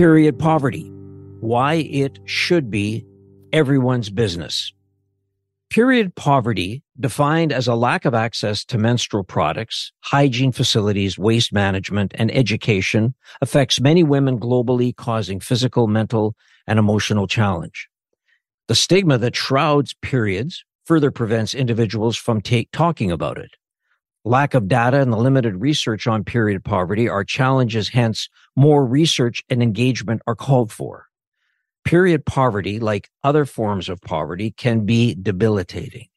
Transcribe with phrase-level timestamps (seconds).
[0.00, 0.90] Period poverty.
[1.40, 3.04] Why it should be
[3.52, 4.72] everyone's business.
[5.68, 12.14] Period poverty, defined as a lack of access to menstrual products, hygiene facilities, waste management,
[12.14, 16.34] and education, affects many women globally, causing physical, mental,
[16.66, 17.86] and emotional challenge.
[18.68, 22.40] The stigma that shrouds periods further prevents individuals from
[22.72, 23.50] talking about it.
[24.24, 29.42] Lack of data and the limited research on period poverty are challenges, hence, more research
[29.48, 31.06] and engagement are called for.
[31.86, 36.08] Period poverty, like other forms of poverty, can be debilitating.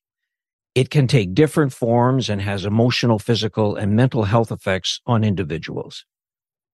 [0.76, 6.06] It can take different forms and has emotional, physical, and mental health effects on individuals.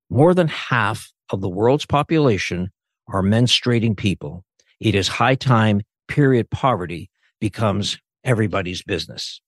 [0.10, 2.72] More than half of the world's population
[3.08, 4.46] are menstruating people.
[4.80, 9.42] It is high time period poverty becomes everybody's business.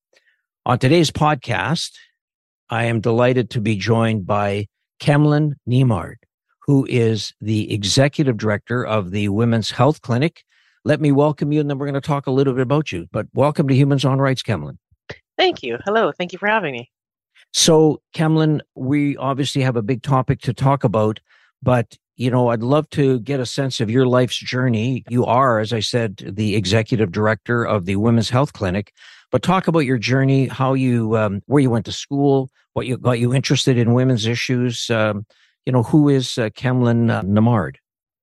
[0.63, 1.93] On today's podcast,
[2.69, 4.67] I am delighted to be joined by
[4.99, 6.17] Kemlin Nembhard,
[6.67, 10.43] who is the executive director of the Women's Health Clinic.
[10.85, 13.07] Let me welcome you, and then we're going to talk a little bit about you.
[13.11, 14.77] But welcome to Humans on Rights, Kemlin.
[15.35, 15.79] Thank you.
[15.83, 16.11] Hello.
[16.11, 16.91] Thank you for having me.
[17.51, 21.19] So, Kemlin, we obviously have a big topic to talk about,
[21.63, 25.03] but you know, I'd love to get a sense of your life's journey.
[25.09, 28.93] You are, as I said, the executive director of the Women's Health Clinic.
[29.31, 32.97] But talk about your journey, how you, um, where you went to school, what you
[32.97, 34.89] got you interested in women's issues.
[34.89, 35.25] Um,
[35.65, 37.75] you know, who is uh, Kemlin uh, Nembhard?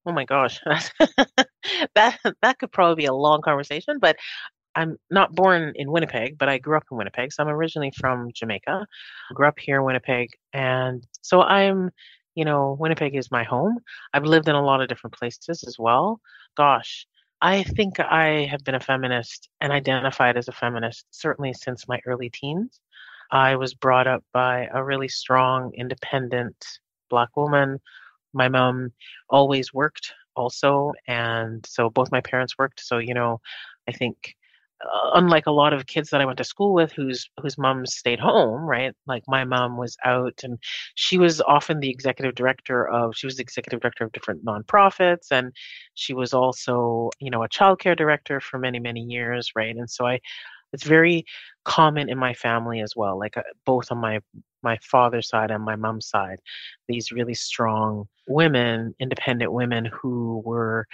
[0.06, 0.60] Oh my gosh,
[1.94, 3.98] that that could probably be a long conversation.
[4.00, 4.16] But
[4.74, 7.32] I'm not born in Winnipeg, but I grew up in Winnipeg.
[7.32, 8.86] So I'm originally from Jamaica.
[9.34, 11.90] Grew up here in Winnipeg, and so I'm,
[12.34, 13.78] you know, Winnipeg is my home.
[14.14, 16.20] I've lived in a lot of different places as well.
[16.56, 17.06] Gosh,
[17.40, 22.00] I think I have been a feminist and identified as a feminist certainly since my
[22.04, 22.80] early teens.
[23.30, 26.56] I was brought up by a really strong, independent
[27.10, 27.78] Black woman.
[28.32, 28.92] My mom
[29.30, 30.92] always worked also.
[31.06, 32.80] And so both my parents worked.
[32.80, 33.40] So, you know,
[33.88, 34.34] I think
[35.14, 38.20] unlike a lot of kids that I went to school with whose whose moms stayed
[38.20, 38.94] home, right?
[39.06, 40.58] Like my mom was out and
[40.94, 45.30] she was often the executive director of she was the executive director of different nonprofits
[45.30, 45.52] and
[45.94, 49.76] she was also, you know, a childcare director for many, many years, right?
[49.76, 50.20] And so I
[50.72, 51.24] it's very
[51.64, 54.20] common in my family as well, like uh, both on my
[54.62, 56.40] my father's side and my mom's side,
[56.88, 60.86] these really strong women, independent women who were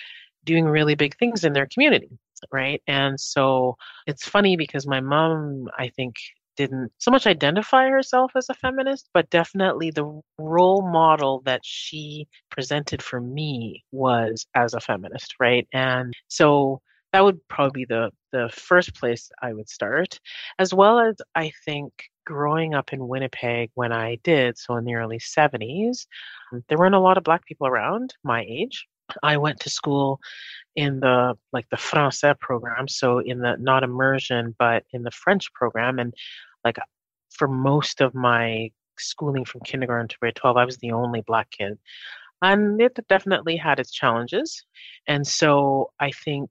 [0.45, 2.11] doing really big things in their community
[2.53, 2.83] right?
[2.87, 6.17] And so it's funny because my mom, I think,
[6.57, 12.29] didn't so much identify herself as a feminist, but definitely the role model that she
[12.51, 15.67] presented for me was as a feminist, right?
[15.73, 16.81] And so
[17.13, 20.19] that would probably be the the first place I would start,
[20.59, 21.93] as well as I think
[22.27, 26.07] growing up in Winnipeg when I did, so in the early 70s,
[26.69, 28.87] there weren't a lot of black people around my age.
[29.23, 30.21] I went to school
[30.77, 35.53] in the like the français program, so in the not immersion but in the French
[35.53, 36.15] program, and
[36.65, 36.79] like
[37.31, 41.51] for most of my schooling from kindergarten to grade 12, I was the only black
[41.51, 41.79] kid.
[42.43, 44.65] And it definitely had its challenges.
[45.07, 46.51] And so I think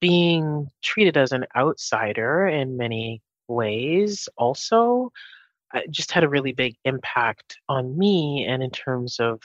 [0.00, 5.12] being treated as an outsider in many ways also
[5.74, 9.40] uh, just had a really big impact on me and in terms of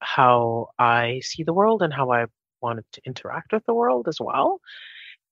[0.00, 2.26] how I see the world and how I
[2.60, 4.60] wanted to interact with the world as well.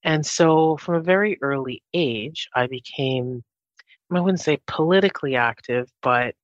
[0.02, 3.42] And so from a very early age, I became,
[4.12, 6.34] I wouldn't say politically active, but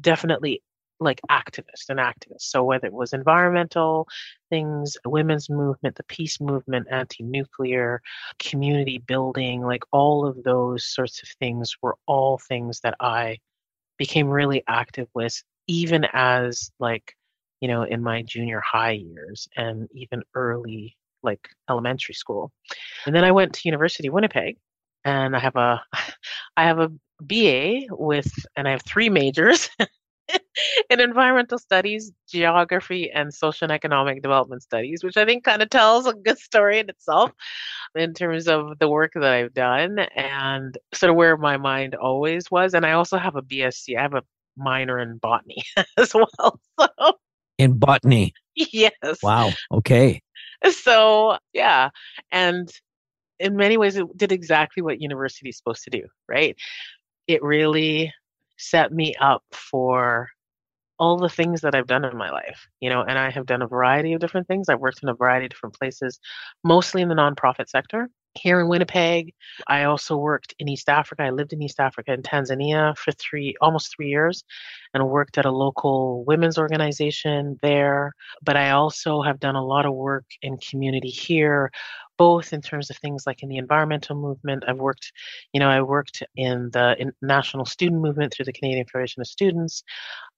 [0.00, 0.62] definitely
[1.00, 2.42] like activist and activist.
[2.42, 4.06] So whether it was environmental
[4.50, 8.02] things, women's movement, the peace movement, anti-nuclear,
[8.38, 13.38] community building, like all of those sorts of things were all things that I
[13.96, 17.14] became really active with even as like
[17.60, 22.52] you know, in my junior high years and even early like elementary school.
[23.06, 24.56] And then I went to University of Winnipeg
[25.04, 25.82] and I have a
[26.56, 26.90] I have a
[27.22, 29.68] BA with and I have three majors
[30.90, 35.70] in environmental studies, geography, and social and economic development studies, which I think kind of
[35.70, 37.32] tells a good story in itself
[37.94, 42.50] in terms of the work that I've done and sort of where my mind always
[42.50, 42.74] was.
[42.74, 43.96] And I also have a BSc.
[43.98, 44.22] I have a
[44.56, 45.62] minor in botany
[45.96, 46.60] as well.
[46.78, 47.18] So
[47.60, 48.32] in botany.
[48.54, 48.92] yes.
[49.22, 49.52] Wow.
[49.70, 50.22] Okay.
[50.70, 51.90] So, yeah.
[52.32, 52.70] And
[53.38, 56.56] in many ways, it did exactly what university is supposed to do, right?
[57.26, 58.12] It really
[58.58, 60.28] set me up for
[60.98, 63.62] all the things that I've done in my life, you know, and I have done
[63.62, 64.68] a variety of different things.
[64.68, 66.20] I've worked in a variety of different places,
[66.62, 68.10] mostly in the nonprofit sector.
[68.34, 69.34] Here in Winnipeg,
[69.66, 71.24] I also worked in East Africa.
[71.24, 74.44] I lived in East Africa in Tanzania for three, almost three years,
[74.94, 78.12] and worked at a local women's organization there.
[78.42, 81.72] But I also have done a lot of work in community here,
[82.18, 84.62] both in terms of things like in the environmental movement.
[84.68, 85.12] I've worked,
[85.52, 89.82] you know, I worked in the national student movement through the Canadian Federation of Students.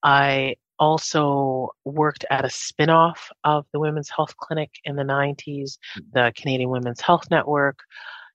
[0.03, 6.03] I also worked at a spin-off of the Women's Health Clinic in the 90s, mm.
[6.13, 7.79] the Canadian Women's Health Network.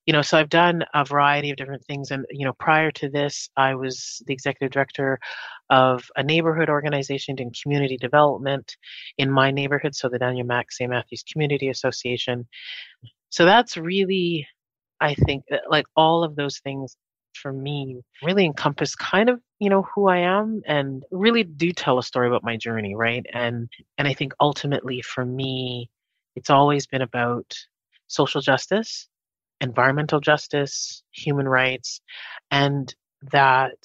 [0.06, 2.12] You know, so I've done a variety of different things.
[2.12, 5.20] And, you know, prior to this, I was the executive director
[5.70, 8.78] of a neighborhood organization doing community development
[9.18, 10.90] in my neighborhood, so the Daniel Mac St.
[10.90, 12.48] Matthews Community Association.
[13.28, 14.48] So that's really,
[15.02, 16.96] I think, like all of those things
[17.42, 21.98] for me really encompass kind of you know who i am and really do tell
[22.00, 23.26] a story about my journey right?
[23.34, 25.90] And and i think ultimately for me
[26.36, 27.56] it's always been about
[28.08, 29.08] social justice
[29.62, 32.02] environmental justice human rights
[32.52, 32.94] and
[33.32, 33.78] that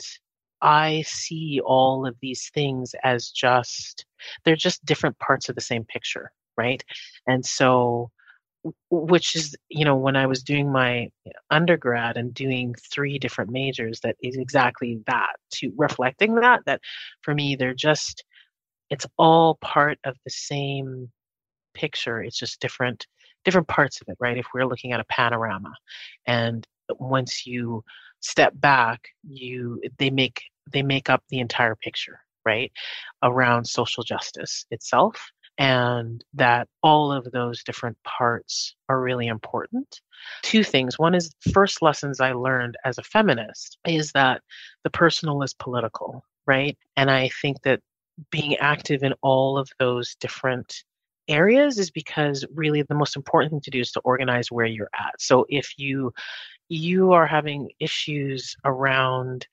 [0.61, 4.05] i see all of these things as just
[4.45, 6.85] they're just different parts of the same picture right?
[7.27, 8.11] And so
[8.91, 11.09] which is you know when i was doing my
[11.51, 16.81] undergrad and doing three different majors that is exactly that to reflecting that that
[17.23, 18.25] for me they're just
[18.91, 21.11] it's all part of the same
[21.75, 23.07] picture it's just different
[23.45, 24.39] different parts of it right?
[24.39, 25.73] If we're looking at a panorama
[26.27, 26.67] and
[26.99, 27.83] once you
[28.21, 30.43] step back you they make
[30.73, 32.73] they make up the entire picture right?
[33.23, 40.01] Around social justice itself and that all of those different parts are really important.
[40.43, 40.99] Two things.
[40.99, 44.43] One is first lessons I learned as a feminist is that
[44.85, 46.77] the personal is political, right?
[46.97, 47.81] And I think that
[48.31, 50.85] being active in all of those different
[51.29, 54.91] areas is because really the most important thing to do is to organize where you're
[54.99, 55.21] at.
[55.21, 56.13] So if you
[56.69, 59.47] you are having issues around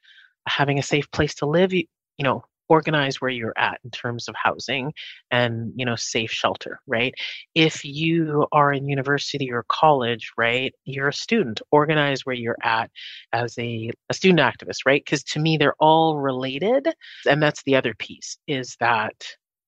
[0.47, 1.83] having a safe place to live, you,
[2.17, 4.93] you know, organize where you're at in terms of housing
[5.31, 7.13] and you know safe shelter right?
[7.55, 12.89] If you are in university or college right you're a student organize where you're at
[13.33, 15.03] as a, a student activist right?
[15.03, 16.87] Because to me they're all related
[17.27, 19.15] and that's the other piece is that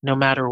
[0.02, 0.48] no matter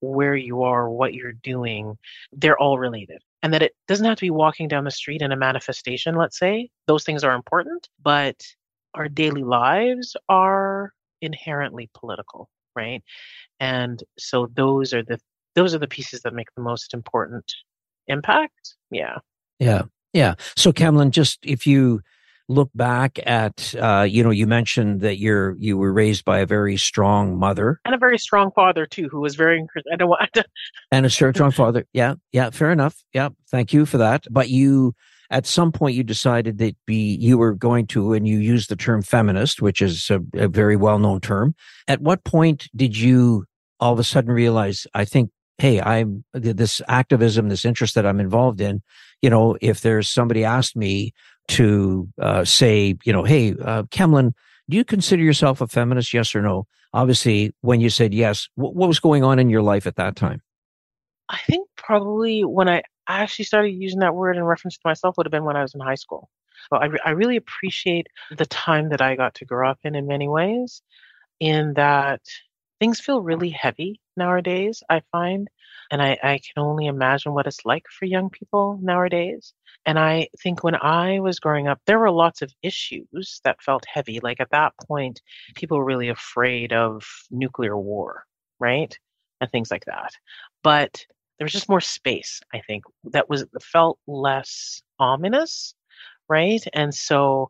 [0.00, 1.96] where you are what you're doing
[2.32, 5.30] they're all related and that it doesn't have to be walking down the street in
[5.30, 8.36] a manifestation let's say those things are important but
[8.94, 13.02] our daily lives are inherently political, right?
[13.60, 15.18] And so those are the
[15.54, 17.44] those are the pieces that make the most important
[18.08, 18.74] impact.
[18.90, 19.18] Yeah.
[19.58, 19.82] Yeah.
[20.12, 20.34] Yeah.
[20.56, 22.00] So Camlin, just if you
[22.48, 26.46] look back at uh, you know you mentioned that you're you were raised by a
[26.46, 30.30] very strong mother and a very strong father too who was very i don't want
[30.32, 30.44] to
[30.90, 34.94] and a strong father yeah yeah fair enough yeah thank you for that but you
[35.32, 38.76] at some point you decided that be you were going to and you used the
[38.76, 41.54] term feminist which is a, a very well-known term.
[41.88, 43.46] At what point did you
[43.80, 48.20] all of a sudden realize i think hey i'm this activism this interest that i'm
[48.20, 48.80] involved in
[49.22, 51.12] you know if there's somebody asked me
[51.48, 54.32] to uh, say you know hey uh, Camlin,
[54.70, 56.66] do you consider yourself a feminist yes or no?
[56.92, 60.42] Obviously when you said yes what was going on in your life at that time?
[61.28, 65.16] I think probably when i I actually started using that word in reference to myself
[65.16, 66.30] would have been when I was in high school.
[66.70, 68.06] So I, re- I really appreciate
[68.36, 70.82] the time that I got to grow up in in many ways,
[71.40, 72.20] in that
[72.80, 75.48] things feel really heavy nowadays, I find.
[75.90, 79.52] And I, I can only imagine what it's like for young people nowadays.
[79.84, 83.84] And I think when I was growing up, there were lots of issues that felt
[83.92, 84.20] heavy.
[84.20, 85.20] Like at that point,
[85.54, 88.24] people were really afraid of nuclear war,
[88.58, 88.96] right?
[89.40, 90.12] And things like that.
[90.62, 91.04] But
[91.42, 95.74] there was just more space i think that was felt less ominous
[96.28, 96.62] right?
[96.72, 97.48] And so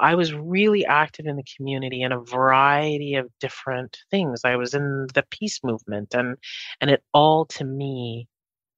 [0.00, 4.42] i was really active in the community in a variety of different things.
[4.44, 6.36] I was in the peace movement and
[6.80, 8.26] and it all to me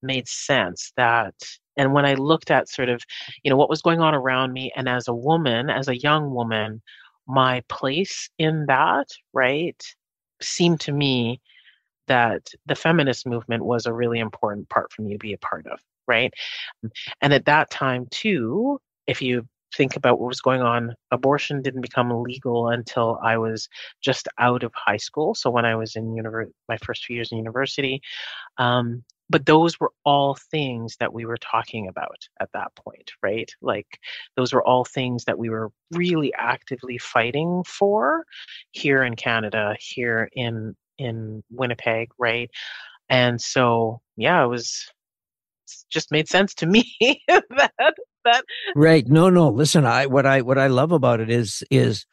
[0.02, 1.34] made sense that
[1.78, 3.02] and when i looked at sort of
[3.42, 6.32] you know what was going on around me and as a woman as a young
[6.34, 6.80] woman
[7.26, 9.82] my place in that right
[10.42, 11.40] seemed to me
[12.10, 15.64] that the feminist movement was a really important part for me to be a part
[15.68, 16.34] of, right?
[17.22, 21.82] And at that time, too, if you think about what was going on, abortion didn't
[21.82, 23.68] become legal until I was
[24.00, 25.36] just out of high school.
[25.36, 28.02] So when I was in univer- my first few years in university,
[28.58, 33.48] um, but those were all things that we were talking about at that point, right?
[33.62, 34.00] Like
[34.36, 38.24] those were all things that we were really actively fighting for
[38.72, 42.50] here in Canada, here in in Winnipeg, right?
[43.08, 44.86] And so, yeah, it was
[45.90, 46.84] just made sense to me
[47.28, 48.44] that that
[48.76, 49.06] right.
[49.08, 52.06] No no listen i what i what i love about it is is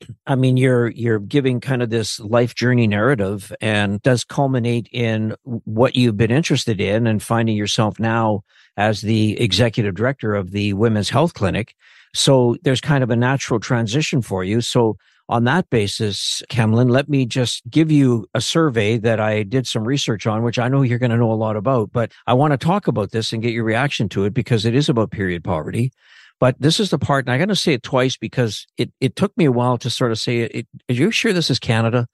[0.26, 5.34] i mean you're you're giving kind of this life journey narrative and does culminate in
[5.44, 8.42] what you've been interested in and finding yourself now
[8.76, 11.74] as the executive director of the women's health clinic.
[12.12, 14.60] So there's kind of a natural transition for you.
[14.60, 14.96] So
[15.28, 19.84] on that basis, Kemlin, let me just give you a survey that I did some
[19.84, 22.52] research on, which I know you're going to know a lot about, but I want
[22.52, 25.42] to talk about this and get your reaction to it because it is about period
[25.42, 25.92] poverty.
[26.40, 29.16] But this is the part, and I'm going to say it twice because it, it
[29.16, 30.66] took me a while to sort of say it.
[30.90, 32.06] Are you sure this is Canada?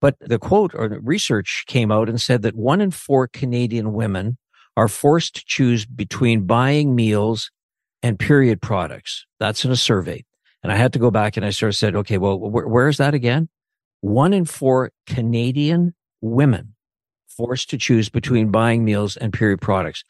[0.00, 3.92] But the quote or the research came out and said that one in four Canadian
[3.92, 4.38] women
[4.76, 7.50] are forced to choose between buying meals
[8.02, 9.26] and period products.
[9.38, 10.24] That's in a survey.
[10.62, 12.88] And I had to go back and I sort of said, okay, well, wh- where
[12.88, 13.48] is that again?
[14.00, 16.74] One in four Canadian women
[17.28, 20.04] forced to choose between buying meals and period products.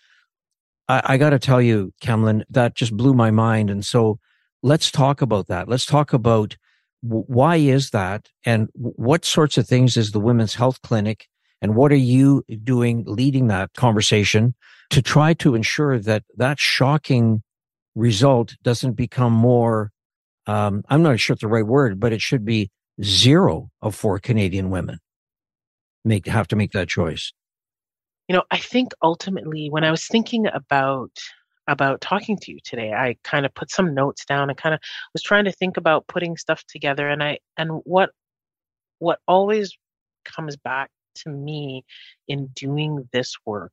[0.88, 3.70] I, I got to tell you, Kemlin, that just blew my mind.
[3.70, 4.18] And so
[4.62, 5.68] let's talk about that.
[5.68, 6.56] Let's talk about
[7.02, 11.28] w- why is that and what sorts of things is the Women's Health Clinic
[11.62, 14.54] and what are you doing leading that conversation
[14.90, 17.42] to try to ensure that that shocking
[17.94, 19.92] result doesn't become more
[20.46, 22.70] um, I'm not sure it's the right word, but it should be
[23.02, 24.98] zero of four Canadian women
[26.04, 27.32] make have to make that choice.
[28.28, 31.10] You know, I think ultimately when I was thinking about
[31.66, 34.80] about talking to you today, I kind of put some notes down and kind of
[35.12, 38.10] was trying to think about putting stuff together and I and what
[38.98, 39.76] what always
[40.24, 41.84] comes back to me
[42.28, 43.72] in doing this work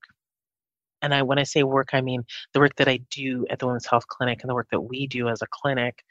[1.02, 3.68] and I when I say work, I mean the work that I do at the
[3.68, 6.04] Women's Health Clinic and the work that we do as a clinic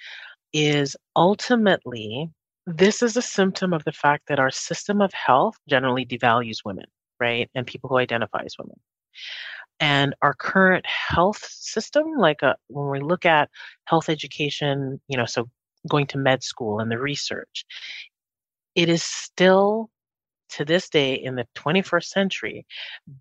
[0.56, 2.30] is ultimately
[2.66, 6.86] this is a symptom of the fact that our system of health generally devalues women,
[7.20, 7.48] right?
[7.54, 8.76] And people who identify as women.
[9.78, 13.50] And our current health system, like a, uh, when we look at
[13.84, 15.48] health education, you know, so
[15.88, 17.66] going to med school and the research,
[18.74, 19.90] it is still
[20.48, 22.66] to this day in the 21st century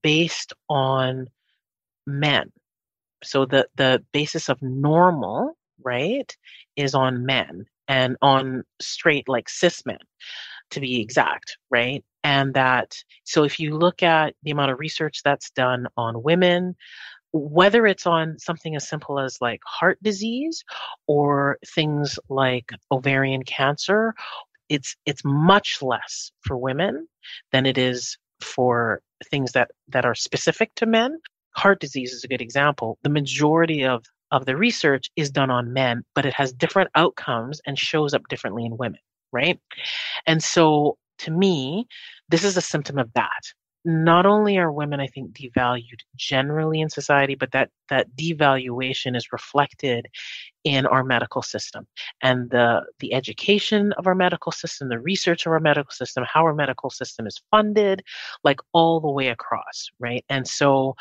[0.01, 1.27] based on
[2.07, 2.51] men.
[3.23, 6.35] So the, the basis of normal right,
[6.75, 9.99] is on men and on straight, like cis men,
[10.71, 11.01] to be mm-hmm.
[11.01, 12.03] exact, right?
[12.23, 16.75] And that, so if you look at the amount of research that's done on women,
[17.31, 20.63] whether it's on something as simple as like heart disease
[21.05, 24.15] or things like ovarian cancer,
[24.69, 27.07] it's it's much less for women
[27.51, 31.19] than it is for things that that are specific to men.
[31.55, 32.97] Heart disease is a good example.
[33.03, 37.61] The majority of of the research is done on men, but it has different outcomes
[37.65, 38.99] and shows up differently in women,
[39.31, 39.59] right?
[40.25, 41.87] And so to me,
[42.29, 43.41] this is a symptom of that.
[43.87, 49.31] Not only are women, I think, devalued generally in society, but that that devaluation is
[49.31, 50.07] reflected
[50.63, 51.85] in our medical system
[52.23, 56.41] and the the education of our medical system, the research of our medical system, how
[56.43, 58.01] our medical system is funded,
[58.43, 60.25] like all the way across, right?
[60.29, 60.95] And so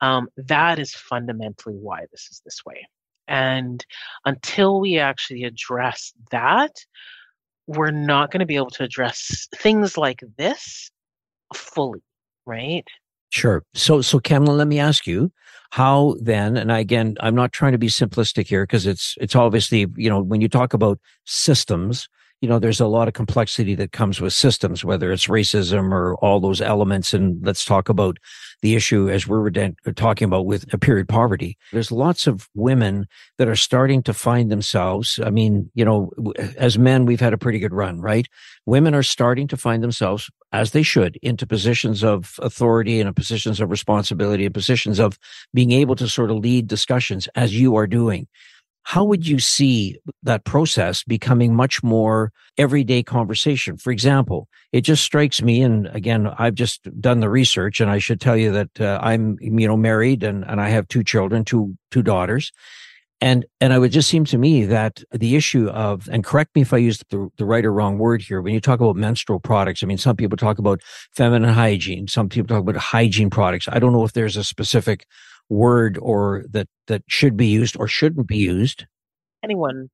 [0.00, 2.86] um, that is fundamentally why this is this way.
[3.28, 3.84] And
[4.24, 6.72] until we actually address that,
[7.66, 10.90] we're not going to be able to address things like this
[11.54, 12.02] fully,
[12.44, 12.86] right?
[13.30, 13.64] Sure.
[13.74, 15.32] So, so Kemlin, let me ask you,
[15.70, 16.56] how then?
[16.56, 20.20] And again, I'm not trying to be simplistic here because it's it's obviously you know
[20.22, 22.08] when you talk about systems,
[22.40, 26.16] you know, there's a lot of complexity that comes with systems, whether it's racism or
[26.16, 27.14] all those elements.
[27.14, 28.18] And let's talk about
[28.60, 29.50] the issue as we were
[29.94, 31.56] talking about with a period poverty.
[31.72, 33.06] There's lots of women
[33.38, 35.18] that are starting to find themselves.
[35.24, 36.10] I mean, you know,
[36.56, 38.28] as men, we've had a pretty good run, right?
[38.66, 43.60] Women are starting to find themselves, as they should, into positions of authority and positions
[43.60, 45.18] of responsibility and positions of
[45.54, 48.26] being able to sort of lead discussions as you are doing
[48.86, 53.76] how would you see that process becoming much more everyday conversation?
[53.76, 57.98] For example, it just strikes me, and again, I've just done the research, and I
[57.98, 61.44] should tell you that uh, I'm, you know, married and, and I have two children,
[61.44, 62.52] two two daughters,
[63.20, 66.62] and and it would just seem to me that the issue of, and correct me
[66.62, 69.40] if I use the, the right or wrong word here, when you talk about menstrual
[69.40, 70.80] products, I mean, some people talk about
[71.12, 73.66] feminine hygiene, some people talk about hygiene products.
[73.68, 75.06] I don't know if there's a specific
[75.48, 78.86] word or that that should be used or shouldn't be used
[79.42, 79.88] anyone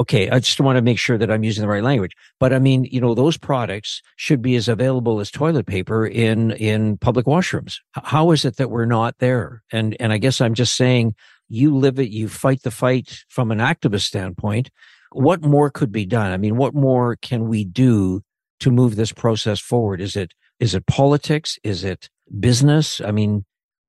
[0.00, 2.12] Okay, I just want to make sure that I'm using the right language.
[2.38, 6.52] But I mean, you know, those products should be as available as toilet paper in
[6.52, 7.78] in public washrooms.
[7.92, 9.64] How is it that we're not there?
[9.72, 11.16] And and I guess I'm just saying
[11.48, 14.70] you live it, you fight the fight from an activist standpoint.
[15.10, 16.30] What more could be done?
[16.30, 18.22] I mean, what more can we do
[18.60, 20.00] to move this process forward?
[20.00, 21.58] Is it is it politics?
[21.64, 23.00] Is it business?
[23.00, 23.44] I mean,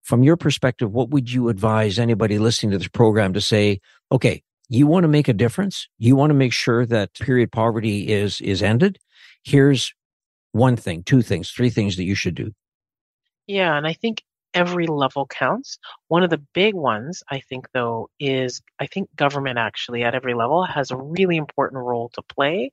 [0.09, 3.79] from your perspective, what would you advise anybody listening to this program to say,
[4.11, 5.87] okay, you want to make a difference.
[5.99, 8.97] You want to make sure that period poverty is is ended.
[9.43, 9.93] Here's
[10.51, 12.51] one thing two things three things that you should do.
[13.45, 15.77] Yeah and i think every level counts.
[16.07, 20.33] One of the big ones, I think, though, is I think government actually at every
[20.33, 22.71] level has a really important role to play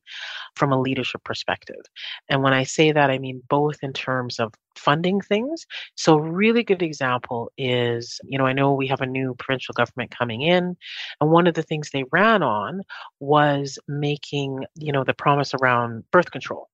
[0.55, 1.83] from a leadership perspective.
[2.29, 5.67] And when I say that, I mean both in terms of funding things.
[5.97, 9.73] So, a really good example is, you know, I know we have a new provincial
[9.75, 10.77] government coming in,
[11.21, 12.83] and one of the things they ran on
[13.21, 16.69] was making, you know, the promise around birth control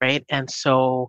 [0.00, 0.24] right?
[0.28, 1.08] And so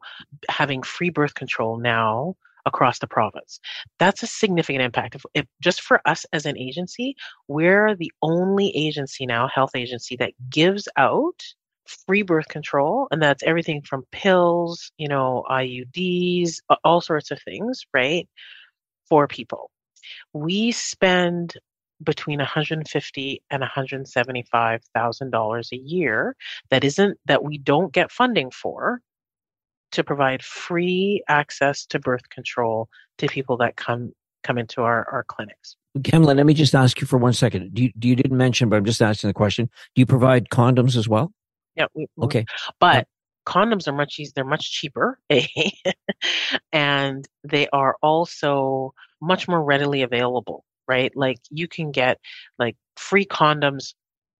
[0.49, 3.59] having free birth control now across the province.
[3.99, 5.15] That's a significant impact.
[5.15, 7.15] If, if, just for us as an agency,
[7.47, 11.41] we're the only agency now, health agency, that gives out
[12.05, 17.83] free birth control, and that's everything from pills, you know, IUDs, all sorts of things,
[17.93, 18.27] right,
[19.09, 19.71] for people.
[20.33, 21.55] We spend
[22.03, 26.35] between 150 and 175 thousand dollars a year
[26.69, 29.01] that isn't that we don't get funding for
[29.91, 35.23] to provide free access to birth control to people that come come into our, our
[35.23, 35.75] clinics.
[35.99, 37.73] Kemlin, let me just ask you for one second.
[37.73, 39.69] Do you, do you didn't mention, but I'm just asking the question.
[39.95, 41.31] Do you provide condoms as well?
[41.75, 41.85] Yeah.
[41.93, 42.45] We, okay.
[42.79, 43.07] But
[43.45, 44.31] condoms are much easier.
[44.35, 45.45] They're much cheaper, eh?
[46.71, 50.63] and they are also much more readily available.
[50.87, 51.11] Right?
[51.15, 52.19] Like you can get
[52.57, 53.93] like free condoms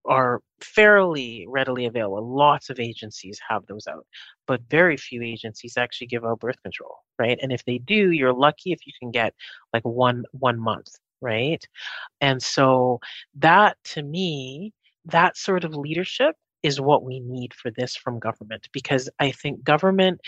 [0.05, 2.27] are fairly readily available.
[2.36, 4.05] Lots of agencies have those out,
[4.48, 7.38] but very few agencies actually give out birth control, right?
[7.41, 9.34] And if they do, you're lucky if you can get
[9.74, 10.89] like one one month,
[11.22, 11.63] right?
[12.22, 13.00] And so
[13.36, 14.73] that to me,
[15.06, 19.63] that sort of leadership is what we need for this from government because I think
[19.63, 20.21] government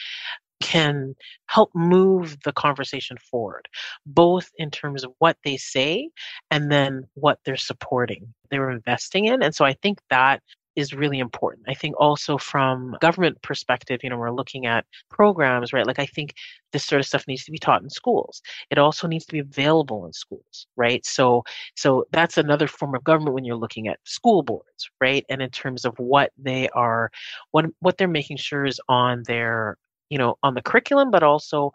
[0.64, 1.14] can
[1.48, 3.68] help move the conversation forward,
[4.06, 6.10] both in terms of what they say
[6.50, 9.44] and then what they're supporting, they're investing in.
[9.44, 10.42] And so I think that
[10.76, 11.66] is really important.
[11.68, 15.86] I think also from government perspective, you know, we're looking at programs, right?
[15.86, 16.34] Like I think
[16.72, 18.42] this sort of stuff needs to be taught in schools.
[18.72, 21.06] It also needs to be available in schools, right?
[21.06, 21.44] So
[21.76, 25.26] so that's another form of government when you're looking at school boards, right?
[25.30, 27.12] And in terms of what they are
[27.52, 29.78] what what they're making sure is on their
[30.14, 31.72] you know on the curriculum but also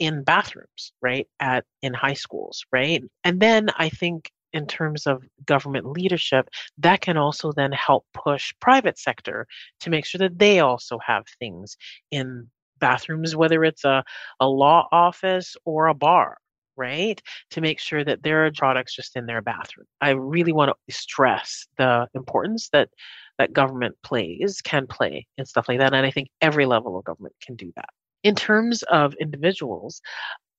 [0.00, 3.02] in bathrooms right at in high schools right?
[3.22, 8.52] And then i think in terms of government leadership that can also then help push
[8.60, 9.46] private sector
[9.78, 11.76] to make sure that they also have things
[12.10, 12.48] in
[12.80, 14.02] bathrooms whether it's a,
[14.40, 16.38] a law office or a bar
[16.76, 17.20] right?
[17.50, 19.86] To make sure that there are products just in their bathroom.
[20.00, 22.88] I really want to stress the importance that
[23.40, 25.94] that government plays can play and stuff like that.
[25.94, 27.88] And I think every level of government can do that.
[28.22, 30.00] In terms of individuals,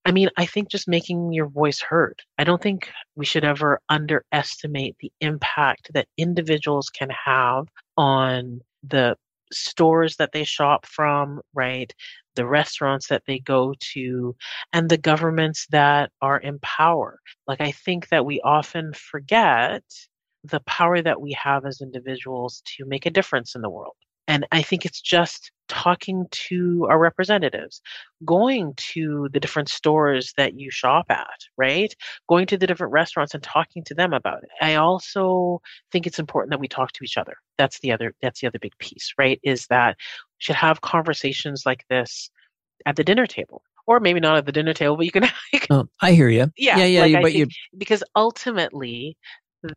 [0.03, 2.19] I mean, I think just making your voice heard.
[2.39, 7.67] I don't think we should ever underestimate the impact that individuals can have
[7.97, 9.15] on the
[9.53, 11.93] stores that they shop from, right?
[12.35, 14.35] The restaurants that they go to,
[14.73, 17.19] and the governments that are in power.
[17.45, 19.83] Like, I think that we often forget
[20.43, 23.95] the power that we have as individuals to make a difference in the world.
[24.27, 27.81] And I think it's just talking to our representatives,
[28.23, 31.93] going to the different stores that you shop at, right?
[32.29, 34.49] Going to the different restaurants and talking to them about it.
[34.61, 37.35] I also think it's important that we talk to each other.
[37.57, 39.39] That's the other that's the other big piece, right?
[39.43, 42.29] Is that we should have conversations like this
[42.85, 45.23] at the dinner table or maybe not at the dinner table, but you can.
[45.53, 46.49] You can oh, I hear you.
[46.55, 47.15] Yeah, yeah, yeah.
[47.15, 49.17] like but you because ultimately,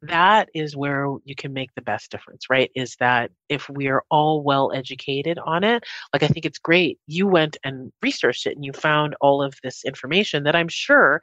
[0.03, 2.71] that is where you can make the best difference, right?
[2.75, 6.99] Is that if we are all well educated on it, like I think it's great.
[7.07, 11.21] You went and researched it and you found all of this information that I'm sure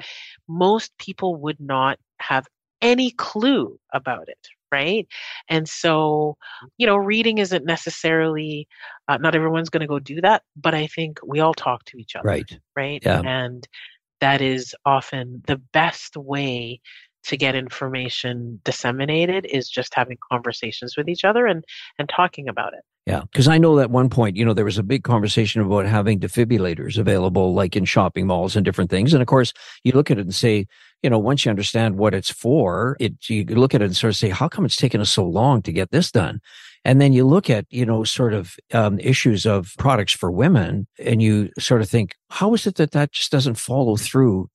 [0.47, 2.47] most people would not have
[2.81, 5.07] any clue about it, right?
[5.49, 6.37] And so,
[6.77, 8.67] you know, reading isn't necessarily,
[9.07, 11.97] uh, not everyone's going to go do that, but I think we all talk to
[11.97, 12.59] each other, right?
[12.75, 13.01] Right.
[13.05, 13.21] Yeah.
[13.23, 13.67] And
[14.19, 16.79] that is often the best way
[17.25, 21.63] to get information disseminated is just having conversations with each other and
[21.97, 22.81] and talking about it.
[23.07, 25.87] Yeah, because I know at one point, you know, there was a big conversation about
[25.87, 29.11] having defibrillators available, like in shopping malls and different things.
[29.13, 29.53] And of course,
[29.83, 30.67] you look at it and say,
[31.01, 34.11] you know, once you understand what it's for, it you look at it and sort
[34.11, 36.41] of say, how come it's taken us so long to get this done?
[36.85, 40.87] And then you look at, you know, sort of um, issues of products for women,
[40.99, 44.49] and you sort of think, how is it that that just doesn't follow through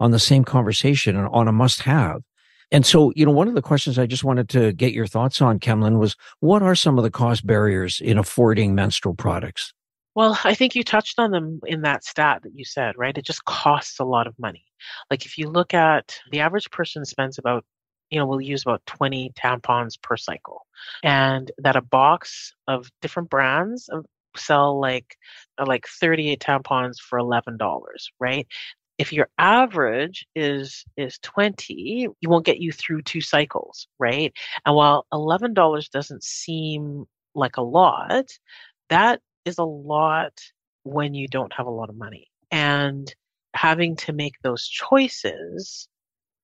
[0.00, 2.22] on the same conversation and on a must have?
[2.72, 5.40] And so, you know, one of the questions I just wanted to get your thoughts
[5.42, 9.72] on, Kemlin, was what are some of the cost barriers in affording menstrual products?
[10.14, 13.16] Well, I think you touched on them in that stat that you said, right?
[13.16, 14.64] It just costs a lot of money.
[15.10, 17.64] Like if you look at the average person spends about,
[18.10, 20.66] you know, we'll use about 20 tampons per cycle.
[21.02, 24.04] And that a box of different brands um,
[24.36, 25.16] sell like
[25.58, 27.58] uh, like 38 tampons for $11,
[28.18, 28.46] right?
[29.00, 34.32] If your average is is 20 you won't get you through two cycles right?
[34.66, 38.26] And while $11 doesn't seem like a lot
[38.90, 40.32] that is a lot
[40.82, 42.26] when you don't have a lot of money.
[42.50, 43.12] And
[43.54, 45.88] having to make those choices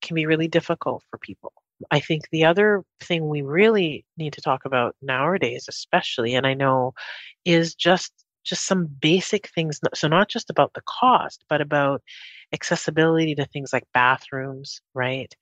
[0.03, 1.53] can be really difficult for people.
[1.91, 6.55] I think the other thing we really need to talk about nowadays, especially, and I
[6.55, 6.95] know,
[7.45, 8.13] is just
[8.47, 9.81] just some basic things.
[9.95, 12.03] So not just about the cost, but about
[12.53, 15.35] accessibility to things like bathrooms, right?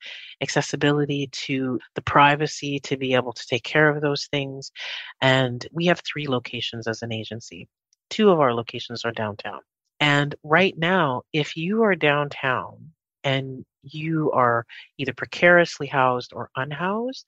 [0.42, 4.72] Accessibility to the privacy to be able to take care of those things.
[5.20, 7.68] And we have three locations as an agency.
[8.10, 9.60] Two of our locations are downtown.
[10.00, 12.90] And right now, if you are downtown
[13.22, 14.66] and you are
[14.98, 17.26] either precariously housed or unhoused,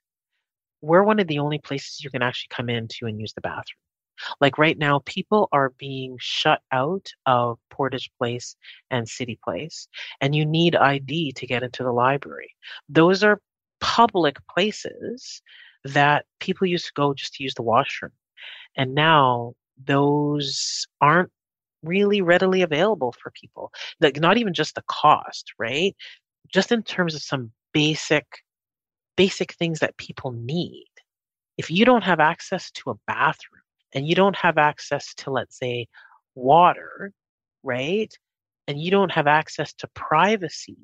[0.81, 3.86] we're one of the only places you can actually come into and use the bathroom.
[4.41, 8.57] Like right now, people are being shut out of Portage Place
[8.91, 9.89] and City Place,
[10.21, 12.55] and you need ID to get into the library.
[12.89, 13.41] Those are
[13.81, 15.43] public places
[15.85, 18.13] that people used to go just to use the washroom.
[18.77, 21.31] And now those aren't
[21.83, 23.73] really readily available for people.
[24.01, 25.95] Like not even just the cost, right?
[26.53, 28.27] Just in terms of some basic
[29.17, 30.87] basic things that people need.
[31.57, 33.63] If you don't have access to a bathroom,
[33.97, 35.89] and you don't have access to, let's say,
[36.37, 37.13] water,
[37.65, 38.15] right?
[38.69, 40.77] And you don't have access to privacy,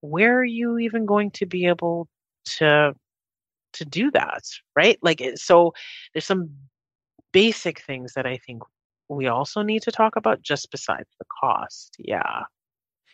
[0.00, 2.08] where are you even going to be able
[2.58, 2.94] to
[3.74, 4.42] to do that,
[4.74, 4.98] right?
[5.02, 5.72] Like eh, so
[6.14, 6.50] there's some
[7.32, 8.62] basic things that I think
[9.08, 11.94] we also need to talk about just besides the cost.
[11.98, 12.44] Yeah.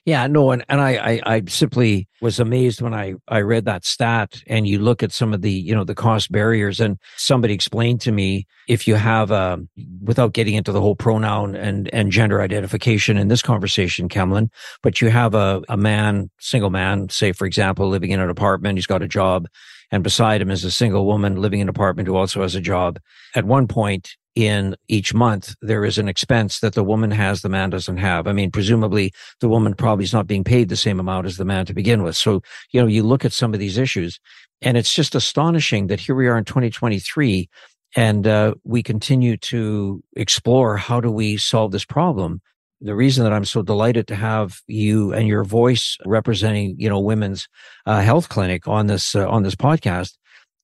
[0.04, 3.84] Yeah, no, and, and I, I, I simply was amazed when I, I read that
[3.84, 7.54] stat and you look at some of the, you know, the cost barriers and somebody
[7.54, 9.60] explained to me if you have a,
[10.02, 14.50] without getting into the whole pronoun and, and gender identification in this conversation, Kemlin,
[14.82, 18.78] but you have a, a man, single man, say, for example, living in an apartment,
[18.78, 19.46] he's got a job
[19.92, 22.60] and beside him is a single woman living in an apartment who also has a
[22.60, 22.98] job.
[23.36, 27.48] At one point, in each month, there is an expense that the woman has, the
[27.48, 28.26] man doesn't have.
[28.26, 31.44] I mean, presumably the woman probably is not being paid the same amount as the
[31.44, 32.16] man to begin with.
[32.16, 32.42] So,
[32.72, 34.18] you know, you look at some of these issues
[34.62, 37.48] and it's just astonishing that here we are in 2023
[37.94, 42.40] and uh, we continue to explore how do we solve this problem.
[42.80, 46.98] The reason that I'm so delighted to have you and your voice representing, you know,
[46.98, 47.48] women's
[47.86, 50.16] uh, health clinic on this uh, on this podcast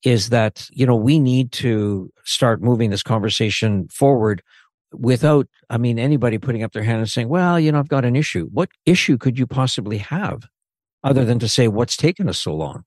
[0.05, 4.43] is that, you know, we need to start moving this conversation forward
[4.93, 8.05] without, I mean, anybody putting up their hand and saying, well, you know, I've got
[8.05, 8.49] an issue.
[8.53, 10.45] What issue could you possibly have
[11.05, 12.85] other than to say, what's taken us so long?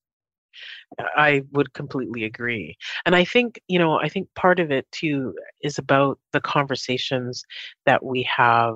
[1.15, 2.75] I would completely agree.
[3.05, 7.43] And I think, you know, I think part of it too is about the conversations
[7.85, 8.75] that we have,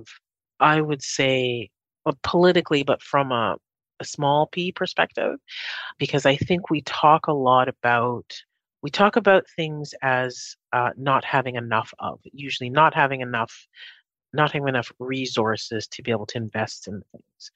[0.60, 1.70] I would say,
[2.06, 3.58] uh, politically, but from a
[4.00, 5.40] a small p perspective
[5.98, 8.34] because I think we talk a lot about
[8.82, 13.68] we talk about things as uh, not having enough of usually not having enough
[14.34, 17.52] not having enough resources to be able to invest in things.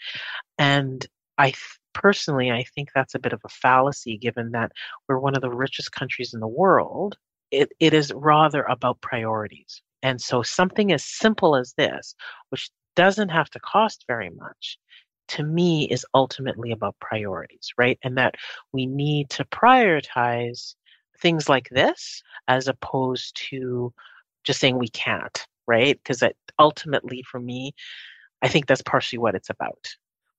[0.57, 1.05] And
[1.37, 4.71] I th- personally I think that's a bit of a fallacy given that
[5.07, 7.17] we're one of the richest countries in the world.
[7.51, 9.81] It, it is rather about priorities.
[10.01, 12.15] And so something as simple as this
[12.49, 14.77] which doesn't have to cost very much
[15.29, 17.97] to me is ultimately about priorities, right?
[18.03, 18.35] And that
[18.71, 20.75] we need to prioritize
[21.19, 23.93] things like this as opposed to
[24.43, 25.99] just saying we can't, right?
[26.01, 26.23] Because
[26.57, 27.73] ultimately, for me,
[28.41, 29.87] I think that's partially what it's about.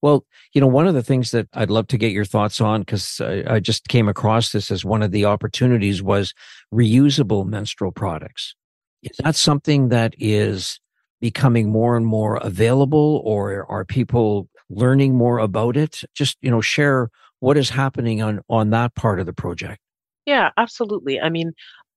[0.02, 0.24] Well,
[0.54, 3.20] you know, one of the things that I'd love to get your thoughts on, because
[3.20, 6.32] I, I, just came across this as one of the opportunities, was
[6.72, 8.54] reusable menstrual products.
[9.02, 10.80] Is that something that is
[11.20, 16.02] becoming more and more available, or are people learning more about it?
[16.14, 19.80] Just, you know, share what is happening on, on that part of the project.
[20.26, 21.20] Yeah, absolutely.
[21.20, 21.52] I mean,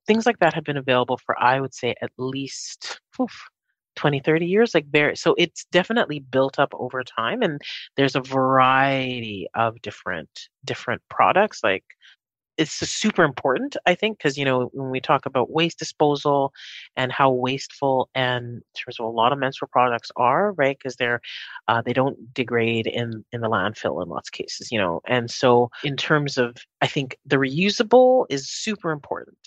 [0.07, 3.31] things like that have been available for, I would say, at least oof,
[3.95, 7.61] 20 30 years like very so it's definitely built up over time and
[7.95, 11.83] there's a variety of different different products like
[12.57, 16.51] it's super important i think because you know when we talk about waste disposal
[16.95, 20.95] and how wasteful and in terms of a lot of menstrual products are right because
[20.95, 21.21] they're
[21.67, 25.31] uh, they don't degrade in in the landfill in lots of cases you know and
[25.31, 29.37] so in terms of i think the reusable is super important.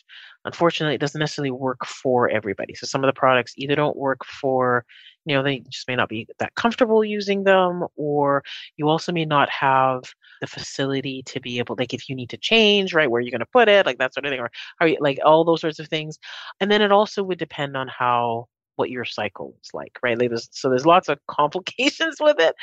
[0.45, 4.25] Unfortunately it doesn't necessarily work for everybody so some of the products either don't work
[4.25, 4.85] for
[5.25, 8.45] you know they just may not be that comfortable using them or
[8.77, 10.05] you also may not have
[10.41, 13.41] the facility to be able like if you need to change right where you're going
[13.41, 15.79] to put it like that sort of thing or are you like all those sorts
[15.79, 16.19] of things
[16.61, 18.47] and then it also would depend on how
[18.77, 22.55] what your cycle is like right like there's, so there's lots of complications with it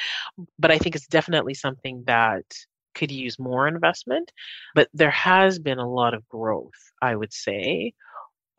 [0.60, 2.44] but i think it's definitely something that
[2.96, 4.32] could use more investment
[4.76, 7.92] but there has been a lot of growth i would say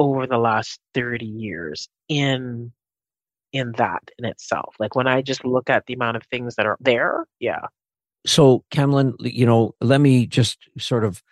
[0.00, 2.72] over the last 30 years in
[3.55, 4.74] in that in itself.
[4.79, 7.66] Like when I just look at the amount of things that are there, yeah.
[8.26, 11.22] So, Camlin, you know, let me just sort of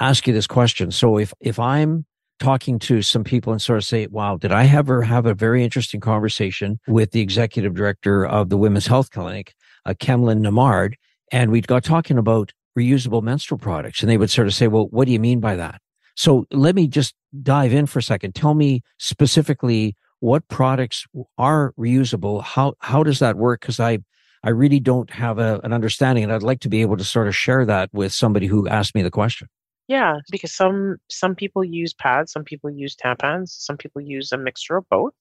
[0.00, 0.90] ask you this question.
[0.90, 2.04] So, if if I'm
[2.40, 5.62] talking to some people and sort of say, "Wow, did I ever have a very
[5.62, 9.54] interesting conversation with the executive director of the Women's Health Clinic,
[9.86, 10.94] uh, Kemlin Nembhard,
[11.30, 14.88] and we got talking about reusable menstrual products," and they would sort of say, "Well,
[14.90, 15.80] what do you mean by that?"
[16.16, 18.34] So, let me just dive in for a second.
[18.34, 21.04] Tell me specifically what products
[21.36, 23.98] are reusable how how does that work because i
[24.44, 27.28] i really don't have a, an understanding and i'd like to be able to sort
[27.28, 29.48] of share that with somebody who asked me the question
[29.88, 34.38] yeah because some some people use pads some people use tampons some people use a
[34.38, 35.12] mixture of both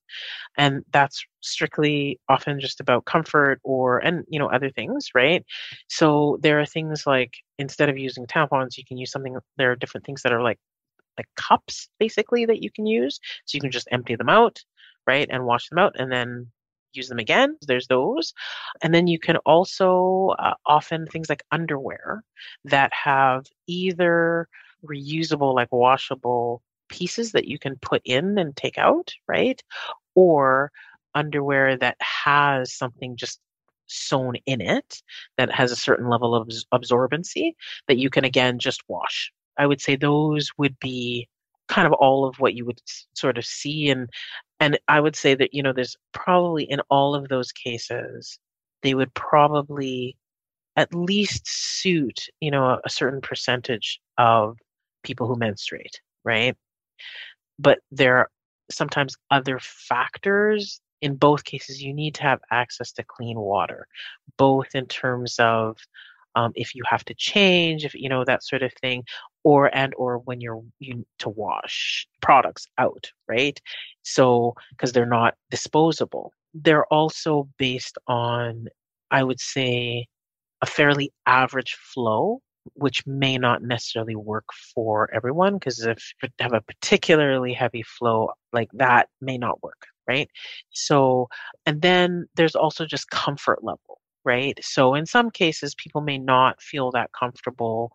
[0.57, 5.43] and that's strictly often just about comfort or and you know other things right
[5.89, 9.75] so there are things like instead of using tampons you can use something there are
[9.75, 10.59] different things that are like
[11.17, 14.63] like cups basically that you can use so you can just empty them out
[15.07, 15.27] right?
[15.29, 16.47] And wash them out and then
[16.93, 17.57] use them again.
[17.67, 18.33] There's those.
[18.81, 22.23] And then you can also uh, often things like underwear
[22.65, 24.47] that have either
[24.85, 29.61] reusable, like washable pieces that you can put in and take out, right?
[30.15, 30.71] Or
[31.15, 33.39] underwear that has something just
[33.87, 35.01] sewn in it
[35.37, 37.53] that has a certain level of absorbency
[37.87, 39.31] that you can again just wash.
[39.57, 41.27] I would say those would be
[41.71, 42.79] kind of all of what you would
[43.15, 44.07] sort of see and
[44.59, 48.37] and i would say that you know there's probably in all of those cases
[48.83, 50.15] they would probably
[50.75, 54.57] at least suit you know a, a certain percentage of
[55.03, 56.55] people who menstruate right?
[57.59, 58.29] But there are
[58.69, 60.81] sometimes other factors.
[61.01, 63.87] In both cases you need to have access to clean water
[64.37, 65.77] both in terms of
[66.35, 69.03] um, if you have to change if you know that sort of thing
[69.43, 73.59] or and or when you're you to wash products out right?
[74.03, 76.33] So because they're not disposable.
[76.53, 78.67] They're also based on
[79.11, 80.07] i would say
[80.61, 82.41] a fairly average flow
[82.75, 88.29] which may not necessarily work for everyone because if you have a particularly heavy flow
[88.53, 90.29] like that may not work right?
[90.71, 91.29] So
[91.65, 94.59] and then there's also just comfort level right?
[94.63, 97.91] So in some cases people may not feel that comfortable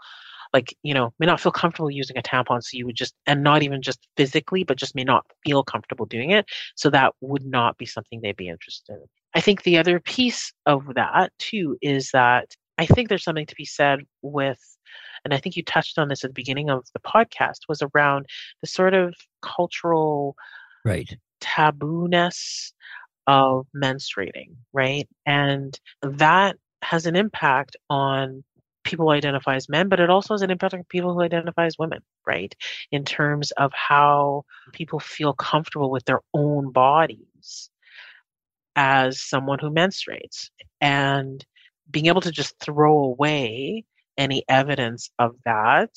[0.53, 3.43] like you know may not feel comfortable using a tampon so you would just and
[3.43, 6.47] not even just physically but just may not feel comfortable doing it.
[6.75, 9.07] So that would not be something they'd be interested in.
[9.35, 13.55] I think the other piece of that too is that i think there's something to
[13.55, 14.61] be said with
[15.25, 18.27] and i think you touched on this at the beginning of the podcast was around
[18.61, 20.37] the sort of cultural
[20.85, 21.17] right.
[21.41, 22.73] tabooness
[23.27, 25.09] of menstruating right?
[25.25, 28.45] And that has an impact on
[28.87, 31.67] people who identify as men, but it also has an impact on people who identify
[31.67, 32.55] as women, right?
[32.91, 37.71] In terms of how people feel comfortable with their own bodies
[38.77, 40.51] as someone who menstruates.
[40.81, 41.45] And
[41.91, 43.85] being able to just throw away
[44.17, 45.91] any evidence of that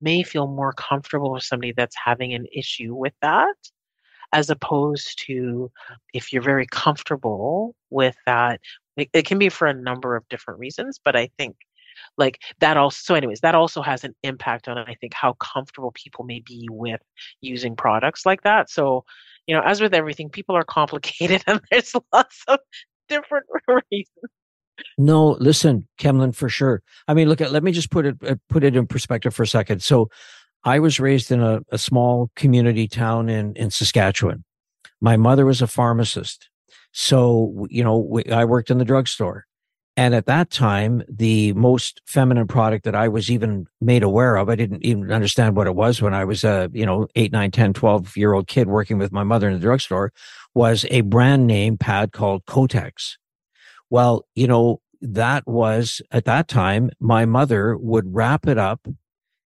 [0.00, 3.54] may feel more comfortable with somebody that's having an issue with that
[4.32, 5.70] as opposed to
[6.12, 8.60] if you're very comfortable with that
[8.96, 11.56] it, it, can be for a number of different reasons but i think
[12.18, 15.92] like that also so anyways that also has an impact on i think how comfortable
[15.92, 17.00] people may be with
[17.40, 18.70] using products like that.
[18.70, 19.04] So
[19.46, 22.58] you know as with everything people are complicated and there's lots of
[23.08, 23.46] different
[23.90, 24.30] reasons.
[24.98, 26.82] No listen kemlin for sure.
[27.08, 29.42] I mean look at let me just put it uh, put it in perspective for
[29.42, 29.82] a second.
[29.82, 30.10] So
[30.64, 34.44] i was raised in a, a small community town in in saskatchewan.
[35.00, 36.48] My mother was a pharmacist.
[36.92, 39.46] So you know we, i worked in the drugstore
[39.96, 44.48] And at that time, the most feminine product that I was even made aware of,
[44.48, 47.50] I didn't even understand what it was when I was a, you know, 8, 9,
[47.52, 50.12] 10, 12 year old kid working with my mother in the drugstore
[50.52, 53.16] was a brand name pad called Kotex.
[53.88, 58.88] Well, you know, that was at that time, my mother would wrap it up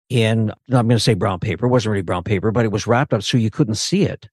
[0.09, 1.67] in, I'm going to say brown paper.
[1.67, 4.31] It wasn't really brown paper, but it was wrapped up so you couldn't see it,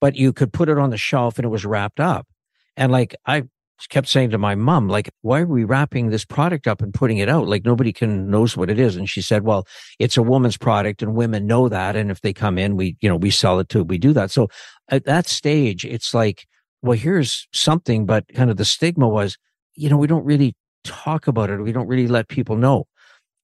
[0.00, 2.28] but you could put it on the shelf and it was wrapped up.
[2.76, 3.44] And like, I
[3.86, 7.18] kept saying to my mom, like, why are we wrapping this product up and putting
[7.18, 7.46] it out?
[7.46, 8.96] Like nobody can knows what it is.
[8.96, 9.66] And she said, well,
[9.98, 11.94] it's a woman's product and women know that.
[11.94, 13.84] And if they come in, we, you know, we sell it too.
[13.84, 14.30] We do that.
[14.30, 14.48] So
[14.88, 16.46] at that stage, it's like,
[16.82, 19.36] well, here's something, but kind of the stigma was,
[19.74, 21.58] you know, we don't really talk about it.
[21.58, 22.86] We don't really let people know.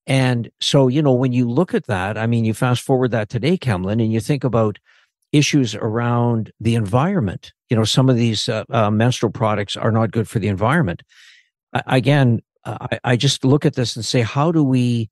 [0.07, 3.29] And so, you know, when you look at that, I mean, you fast forward that
[3.29, 4.77] today, Kemlin, and you think about
[5.31, 7.53] issues around the environment.
[7.69, 11.01] You know, some of these uh, uh, menstrual products are not good for the environment.
[11.73, 15.09] I, again, I, I just look at this and say, how do we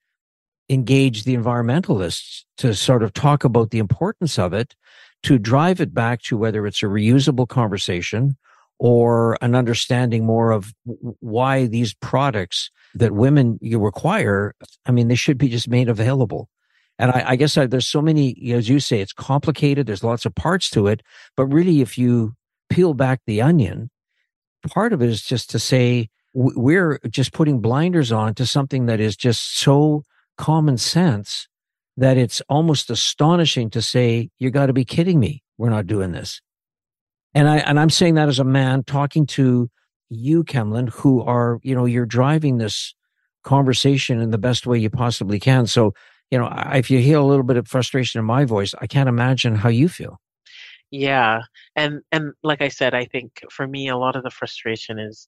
[0.70, 4.76] engage the environmentalists to sort of talk about the importance of it,
[5.24, 8.38] to drive it back to whether it's a reusable conversation
[8.80, 10.74] or an understanding more of
[11.20, 16.50] why these products that women you require, I mean, they should be just made available.
[17.00, 19.88] And I, I guess I, there's so many, as you say, it's complicated.
[19.88, 21.02] There's lots of parts to it.
[21.36, 22.36] But really, if you
[22.74, 23.90] peel back the onion,
[24.68, 29.00] part of it is just to say we're just putting blinders on to something that
[29.00, 30.04] is just so
[30.38, 31.48] common sense
[31.98, 35.44] that it's almost astonishing to say, you got to be kidding me.
[35.60, 36.42] We're not doing this.
[37.36, 39.70] And I, and I'm saying that as a man talking to
[40.10, 42.96] you, Kemlin, who are, you know, you're driving this
[43.44, 45.68] conversation in the best way you possibly can.
[45.68, 45.94] So,
[46.32, 49.10] you know, if you hear a little bit of frustration in my voice, I can't
[49.10, 50.20] imagine how you feel.
[50.94, 51.42] Yeah.
[51.76, 55.28] And, and like I said, I think for me, a lot of the frustration is,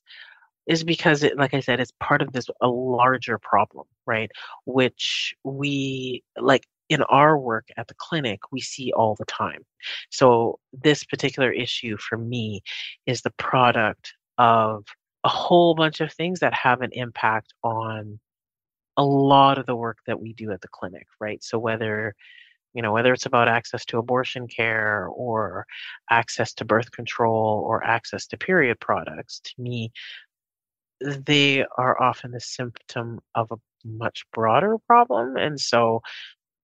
[0.68, 4.30] is because it, like I said, it's part of this a larger problem, right?
[4.66, 9.66] Which we like in our work at the clinic, we see all the time.
[10.12, 12.62] So, this particular issue for me
[13.08, 14.86] is the product of
[15.24, 18.20] a whole bunch of things that have an impact on
[18.98, 21.44] a lot of the work that we do at the clinic, right?
[21.44, 22.14] So, whether
[22.76, 25.66] you know whether it's about access to abortion care or
[26.10, 29.92] access to birth control or access to period products to me
[31.02, 36.02] they are often the symptom of a much broader problem and so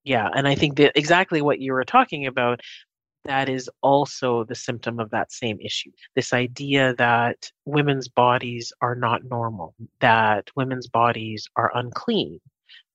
[0.04, 2.62] yeah, and I think that exactly what you were talking about,
[3.26, 5.92] that is also the symptom of that same issue.
[6.16, 12.40] This idea that women's bodies are not normal, that women's bodies are unclean,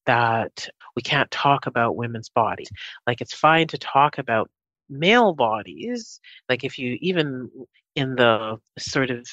[0.06, 2.68] that we can't talk about women's bodies.
[3.06, 4.50] Like it's fine to talk about
[4.88, 7.50] male bodies, like if you even
[7.94, 9.26] in the sort of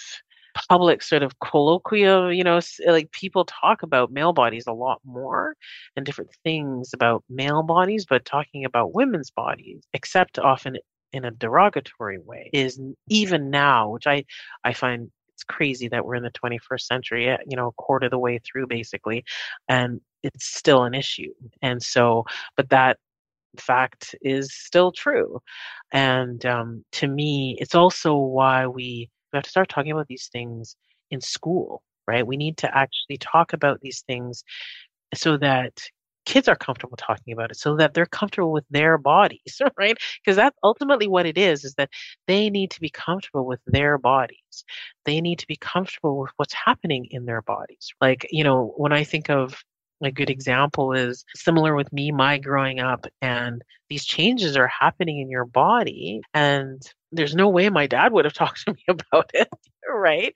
[0.69, 5.55] public sort of colloquial, you know, like people talk about male bodies a lot more
[5.95, 10.77] and different things about male bodies, but talking about women's bodies, except often
[11.11, 14.25] in a derogatory way, is even now, which I
[14.63, 18.05] I find it's crazy that we're in the 21st century, eh, you know, a quarter
[18.05, 19.23] of the way through basically,
[19.67, 21.33] and it's still an issue.
[21.61, 22.25] And so,
[22.57, 22.97] but that
[23.57, 25.39] fact is still true.
[25.91, 30.29] And um, to me, it's also why we we have to start talking about these
[30.31, 30.75] things
[31.09, 32.25] in school, right?
[32.25, 34.43] We need to actually talk about these things
[35.15, 35.79] so that
[36.25, 40.35] kids are comfortable talking about it so that they're comfortable with their bodies right because
[40.35, 41.89] that's ultimately what it is is that
[42.27, 44.63] they need to be comfortable with their bodies
[45.05, 48.93] they need to be comfortable with what's happening in their bodies like you know when
[48.93, 49.61] i think of
[50.05, 55.19] a good example is similar with me my growing up and these changes are happening
[55.19, 59.29] in your body and there's no way my dad would have talked to me about
[59.33, 59.49] it
[59.89, 60.33] right?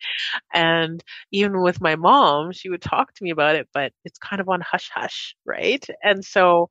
[0.53, 4.39] And even with my mom she would talk to me about it but it's kind
[4.41, 5.85] of on hush hush right?
[6.03, 6.69] And so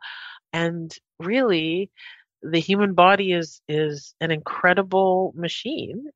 [0.52, 1.90] and really
[2.42, 6.07] the human body is is an incredible machine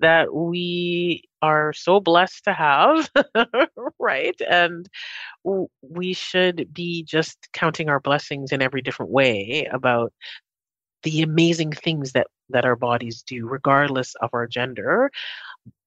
[0.00, 3.08] that we are so blessed to have
[3.98, 4.40] right?
[4.48, 4.88] And
[5.82, 10.12] we should be just counting our blessings in every different way about
[11.04, 15.10] the amazing things that that our bodies do regardless of our gender.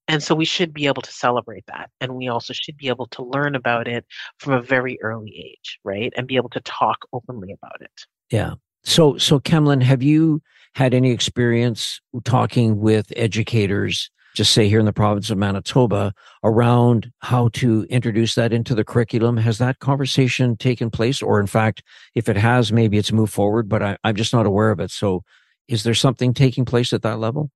[0.08, 1.90] And so we should be able to celebrate that.
[2.02, 4.06] And we also should be able to learn about it
[4.40, 6.14] from a very early age right?
[6.16, 8.06] And be able to talk openly about it.
[8.30, 10.41] Yeah so so Kemlin, have you
[10.76, 17.12] had any experience talking with educators just say here in the province of Manitoba around
[17.20, 19.38] how to introduce that into the curriculum.
[19.38, 21.22] Has that conversation taken place?
[21.22, 21.84] Or in fact,
[22.16, 24.91] if it has, maybe it's moved forward, but I, I'm just not aware of it.
[24.91, 25.24] So
[25.68, 27.51] is there something taking place at that level?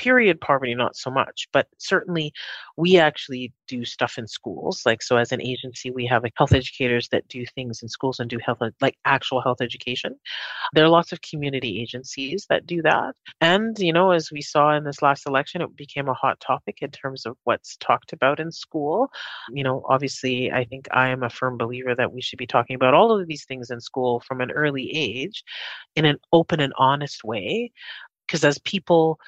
[0.00, 2.32] Period poverty not so much but certainly
[2.78, 6.54] we actually do stuff in schools like so as an agency we have like, health
[6.54, 10.16] educators that do things in schools and do health like actual health education.
[10.72, 14.74] There are lots of community agencies that do that and you know as we saw
[14.74, 18.40] in this last election it became a hot topic in terms of what's talked about
[18.40, 19.10] in school.
[19.52, 22.74] You know obviously i think i am a firm believer that we should be talking
[22.74, 25.44] about all of these things in school from an early age
[25.94, 27.70] in an open and honest way
[28.26, 29.18] because as people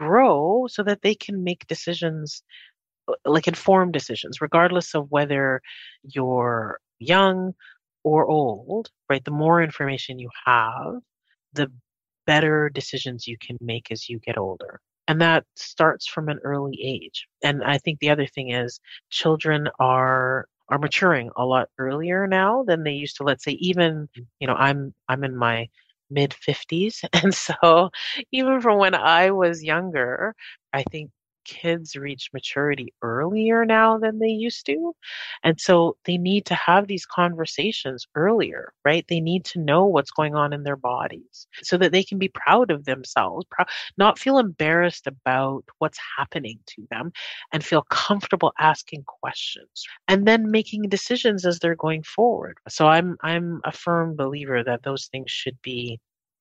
[0.00, 2.42] grow so that they can make decisions
[3.08, 5.60] uh, like informed decisions regardless of whether
[6.02, 7.54] you're young
[8.04, 9.24] or old right?
[9.24, 10.94] The more information you have
[11.54, 11.70] the
[12.26, 14.80] better decisions you can make as you get older.
[15.08, 17.26] And that starts from an early age.
[17.42, 18.80] And i think the other thing is
[19.10, 24.08] children are are maturing a lot earlier now than they used to let's say even
[24.40, 25.68] you know i'm i'm in my
[26.10, 27.04] mid 50s.
[27.12, 27.90] And so,
[28.32, 30.34] even from when I was younger,
[30.72, 31.10] I think
[31.50, 34.94] kids reach maturity earlier now than they used to.
[35.42, 39.04] And so they need to have these conversations earlier, right?
[39.08, 42.28] They need to know what's going on in their bodies so that they can be
[42.28, 43.46] proud of themselves,
[43.96, 47.12] not feel embarrassed about what's happening to them,
[47.52, 52.58] and feel comfortable asking questions and then making decisions as they're going forward.
[52.68, 56.00] So I'm I'm a firm believer that those things should be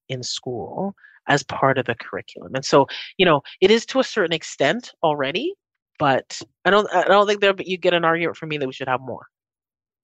[0.10, 0.94] in school
[1.30, 2.54] as part of the curriculum.
[2.56, 5.54] And so, you know, it is to a certain extent already,
[5.98, 8.74] but I don't I don't think that you get an argument from me that we
[8.74, 9.28] should have more.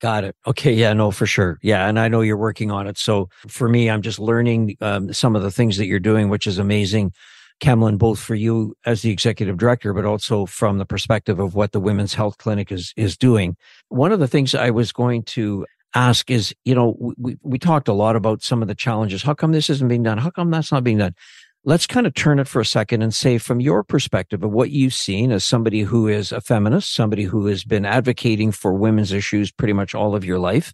[0.01, 0.35] Got it.
[0.45, 0.73] Okay.
[0.73, 1.57] Yeah, no, for sure.
[1.61, 1.87] Yeah.
[1.87, 2.97] And I know you're working on it.
[2.97, 6.47] So for me, I'm just learning um, some of the things that you're doing, which
[6.47, 7.13] is amazing.
[7.61, 11.71] Kemlin, both for you as the executive director, but also from the perspective of what
[11.71, 13.55] the Women's Health Clinic is, is doing.
[13.87, 15.65] One of the things I was going to
[15.95, 19.23] ask is, you know, we, we talked a lot about some of the challenges.
[19.23, 20.17] How come this isn't being done?
[20.17, 21.15] How come that's not being done?
[21.63, 24.69] Let's kind of turn it for a second and say, from your perspective of what
[24.69, 29.11] you've seen as somebody who is a feminist, somebody who has been advocating for women's
[29.11, 30.73] issues pretty much all of your life,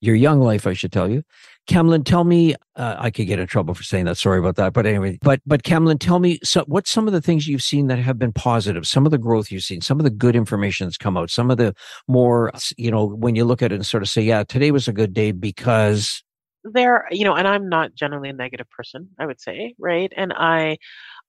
[0.00, 1.24] your young life, I should tell you.
[1.70, 4.18] Kemlin, tell me, uh, I could get in trouble for saying that.
[4.18, 4.72] Sorry about that.
[4.72, 7.86] But anyway, but, but Kemlin, tell me so, what's some of the things you've seen
[7.86, 10.88] that have been positive, some of the growth you've seen, some of the good information
[10.88, 11.72] that's come out, some of the
[12.08, 14.88] more, you know, when you look at it and sort of say, yeah, today was
[14.88, 16.24] a good day because
[16.64, 20.12] there, you know, and I'm not generally a negative person, I would say, right?
[20.16, 20.78] And I,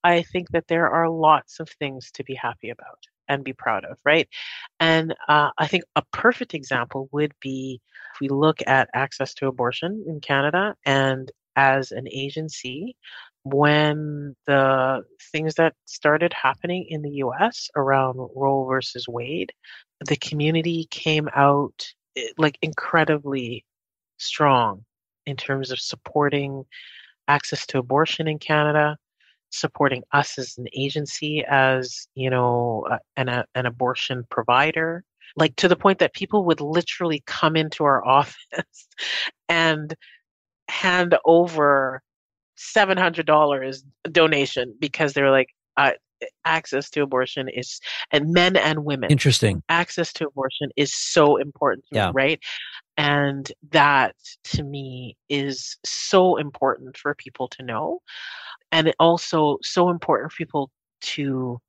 [0.04, 2.98] I think that there are lots of things to be happy about
[3.32, 4.28] and be proud of, right?
[4.80, 7.80] And uh, I think a perfect example would be
[8.14, 12.96] if we look at access to abortion in Canada and as an agency,
[13.44, 19.52] when the things that started happening in the US around Roe versus Wade,
[20.06, 23.66] the community came out eh, like incredibly
[24.18, 24.84] strong
[25.26, 26.66] in terms of supporting
[27.28, 28.98] access to abortion in Canada,
[29.52, 32.88] supporting us as an agency as you know
[33.18, 35.04] an, a, an abortion provider
[35.36, 38.88] like to the point that people would literally come into our office
[39.50, 39.96] and
[40.68, 42.02] hand over
[42.58, 45.92] $700 donation because they were like uh,
[46.46, 47.80] access to abortion is
[48.12, 49.62] and men and women interesting.
[49.70, 52.08] access to abortion is so important yeah.
[52.08, 52.40] Me, right?
[52.98, 54.16] And that
[54.46, 58.02] to me is so important for people to know.
[58.72, 61.60] And it also so important for people to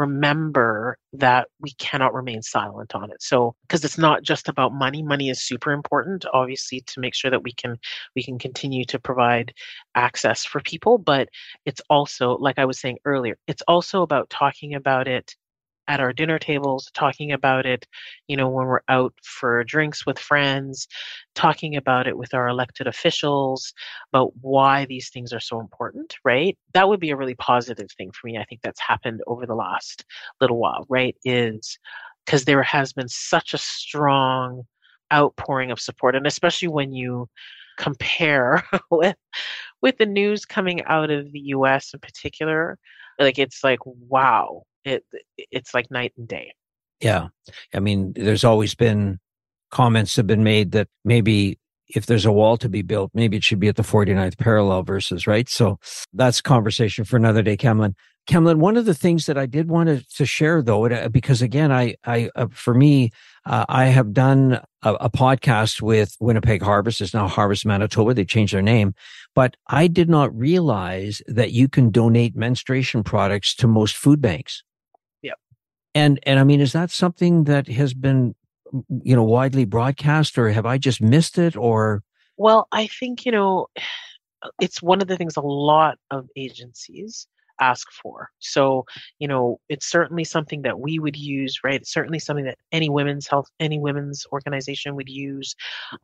[0.00, 3.22] remember that we cannot remain silent on it.
[3.22, 7.30] So because it's not just about money money is super important obviously to make sure
[7.30, 7.78] that we can
[8.16, 9.52] we can continue to provide
[9.94, 11.28] access for people but
[11.64, 15.34] it's also like i was saying earlier it's also about talking about it
[15.90, 17.84] at our dinner tables, talking about it,
[18.28, 20.86] you know, when we're out for drinks with friends,
[21.34, 23.74] talking about it with our elected officials
[24.12, 26.56] about why these things are so important, right?
[26.74, 28.38] That would be a really positive thing for me.
[28.38, 30.04] I think that's happened over the last
[30.40, 31.16] little while, right?
[31.24, 31.76] Is
[32.24, 34.62] because there has been such a strong
[35.12, 37.28] outpouring of support, and especially when you
[37.78, 39.16] compare with
[39.82, 42.78] with the news coming out of the US in particular
[43.18, 45.04] like it's like wow it
[45.36, 46.52] it's like night and day
[47.00, 47.28] yeah
[47.74, 49.18] i mean there's always been
[49.70, 51.58] comments have been made that maybe
[51.88, 54.82] if there's a wall to be built maybe it should be at the 49th parallel
[54.82, 55.78] versus right so
[56.12, 57.94] that's conversation for another day Kemlin.
[58.26, 61.42] Kemlin, one of the things that I did want to, to share though, uh, because
[61.42, 63.10] again, I, I, uh, for me,
[63.44, 67.00] uh, I have done a, a, podcast with Winnipeg Harvest.
[67.00, 68.14] It's now Harvest Manitoba.
[68.14, 68.94] They changed their name,
[69.34, 74.62] but I did not realize that you can donate menstruation products to most food banks.
[75.94, 78.34] And and I mean, is that something that has been
[78.88, 82.02] you know widely broadcast, or have I just missed it, or?
[82.36, 83.66] Well, I think you know,
[84.60, 87.26] it's one of the things a lot of agencies
[87.60, 88.30] ask for.
[88.38, 88.86] So,
[89.18, 91.80] you know, it's certainly something that we would use, right?
[91.80, 95.54] It's certainly something that any women's health, any women's organization would use.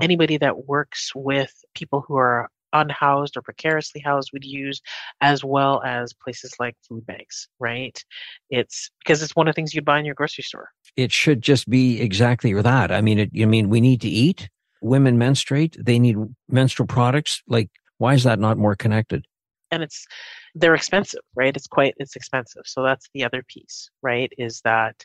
[0.01, 4.81] Anybody that works with people who are unhoused or precariously housed would use,
[5.21, 8.03] as well as places like food banks, right?
[8.51, 10.71] It's because it's one of the things you'd buy in your grocery store.
[10.97, 12.91] It should just be exactly that.
[12.91, 14.49] I mean, it, I mean, we need to eat.
[14.81, 15.77] Women menstruate.
[15.81, 16.17] They need
[16.49, 17.43] menstrual products.
[17.47, 19.27] Like, why is that not more connected?
[19.71, 20.07] And it's
[20.55, 21.57] they're expensive, right?
[21.57, 22.63] It's quite it's expensive.
[22.67, 24.33] So that's the other piece, right?
[24.39, 25.05] Is that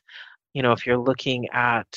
[0.53, 1.88] you know if you're looking at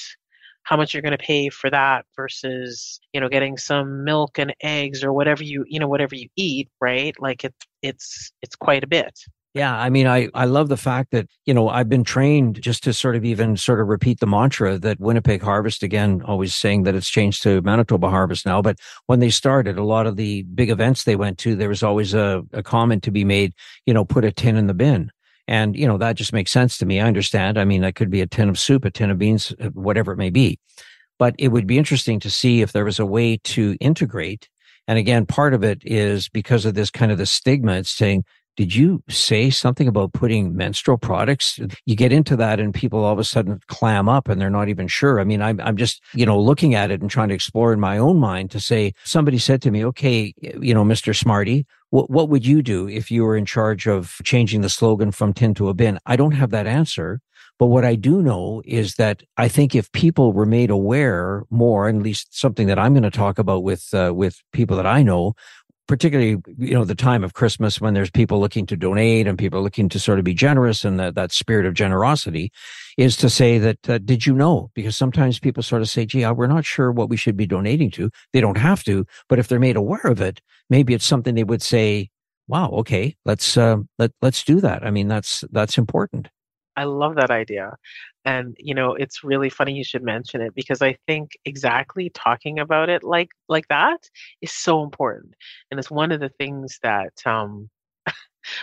[0.64, 4.54] how much you're going to pay for that versus you know getting some milk and
[4.62, 8.82] eggs or whatever you you know whatever you eat right like it's it's it's quite
[8.82, 9.18] a bit
[9.54, 12.82] yeah, I mean, I, I love the fact that, you know, I've been trained just
[12.84, 16.82] to sort of even sort of repeat the mantra that Winnipeg Harvest, again, always saying
[16.82, 18.60] that it's changed to Manitoba Harvest now.
[18.60, 21.84] But when they started, a lot of the big events they went to, there was
[21.84, 23.54] always a, a comment to be made,
[23.86, 25.12] you know, put a tin in the bin.
[25.46, 27.00] And, you know, that just makes sense to me.
[27.00, 27.58] I understand.
[27.58, 30.12] I mean, that could be a tin of soup, a tin of beans, uh, whatever
[30.12, 30.58] it may be.
[31.18, 34.48] But it would be interesting to see if there was a way to integrate.
[34.88, 37.74] And again, part of it is because of this kind of the stigma.
[37.74, 38.24] It's saying,
[38.56, 41.58] did you say something about putting menstrual products?
[41.86, 44.68] You get into that and people all of a sudden clam up and they're not
[44.68, 45.20] even sure.
[45.20, 47.80] I mean, I'm, I'm just, you know, looking at it and trying to explore in
[47.80, 51.16] my own mind to say, somebody said to me, okay, you know, Mr.
[51.16, 55.12] Smarty, what, what would you do if you were in charge of changing the slogan
[55.12, 56.00] from tin to a bin?
[56.06, 57.20] I don't have that answer.
[57.56, 61.88] But what I do know is that I think if people were made aware more,
[61.88, 65.04] at least something that I'm going to talk about with uh, with people that I
[65.04, 65.34] know,
[65.86, 69.62] particularly you know the time of christmas when there's people looking to donate and people
[69.62, 72.50] looking to sort of be generous and that, that spirit of generosity
[72.96, 74.70] is to say that uh, did you know?
[74.74, 77.46] Because sometimes people sort of say gee uh, we're not sure what we should be
[77.46, 78.10] donating to.
[78.32, 81.44] They don't have to but if they're made aware of it maybe it's something they
[81.44, 82.10] would say
[82.48, 84.84] wow okay let's uh, let, let's do that.
[84.86, 86.28] I mean that's that's important
[86.76, 87.76] I love that idea.
[88.24, 92.58] And you know, it's really funny you should mention it because I think exactly talking
[92.58, 94.08] about it like like that
[94.40, 95.34] is so important.
[95.70, 97.70] And it's one of the things that um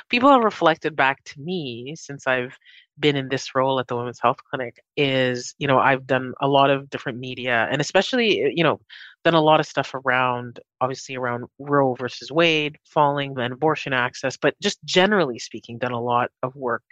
[0.09, 2.57] people have reflected back to me since I've
[2.99, 6.47] been in this role at the Women's Health Clinic is, you know, I've done a
[6.47, 8.79] lot of different media and especially, you know,
[9.23, 14.37] done a lot of stuff around, obviously, around Roe versus Wade falling and abortion access,
[14.37, 16.83] but just generally speaking, done a lot of work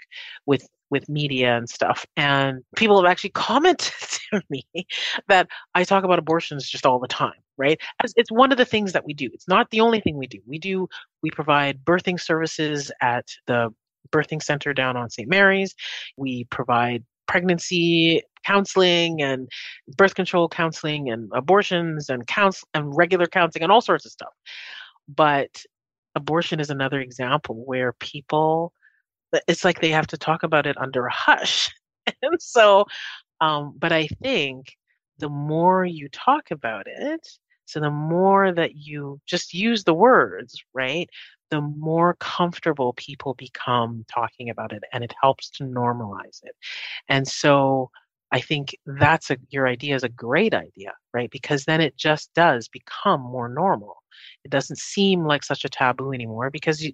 [0.45, 2.05] with with media and stuff.
[2.17, 3.93] And people have actually commented
[4.31, 4.65] to me
[5.27, 7.79] that I talk about abortions just all the time, right?
[8.03, 9.29] As it's one of the things that we do.
[9.33, 10.39] It's not the only thing we do.
[10.45, 10.87] We do
[11.21, 13.69] we provide birthing services at the
[14.11, 15.29] birthing center down on St.
[15.29, 15.75] Mary's.
[16.17, 19.47] We provide pregnancy counseling and
[19.97, 24.33] birth control counseling and abortions and counsel and regular counseling and all sorts of stuff.
[25.07, 25.63] But
[26.15, 28.73] abortion is another example where people
[29.47, 31.71] it's like they have to talk about it under a hush.
[32.21, 32.85] and so
[33.41, 34.75] um but I think
[35.19, 37.27] the more you talk about it,
[37.65, 41.09] so the more that you just use the words, right?
[41.51, 46.55] The more comfortable people become talking about it and it helps to normalize it.
[47.09, 47.91] And so
[48.31, 51.29] I think that's a your idea is a great idea, right?
[51.31, 53.97] Because then it just does become more normal.
[54.45, 56.93] It doesn't seem like such a taboo anymore because you,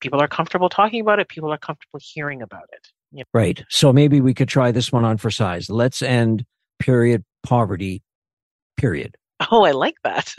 [0.00, 1.28] people are comfortable talking about it.
[1.28, 2.88] People are comfortable hearing about it.
[3.12, 3.24] You know?
[3.32, 3.64] Right.
[3.68, 5.70] So maybe we could try this one on for size.
[5.70, 6.44] Let's end
[6.78, 8.02] period poverty.
[8.76, 9.16] Period.
[9.50, 10.34] Oh, I like that.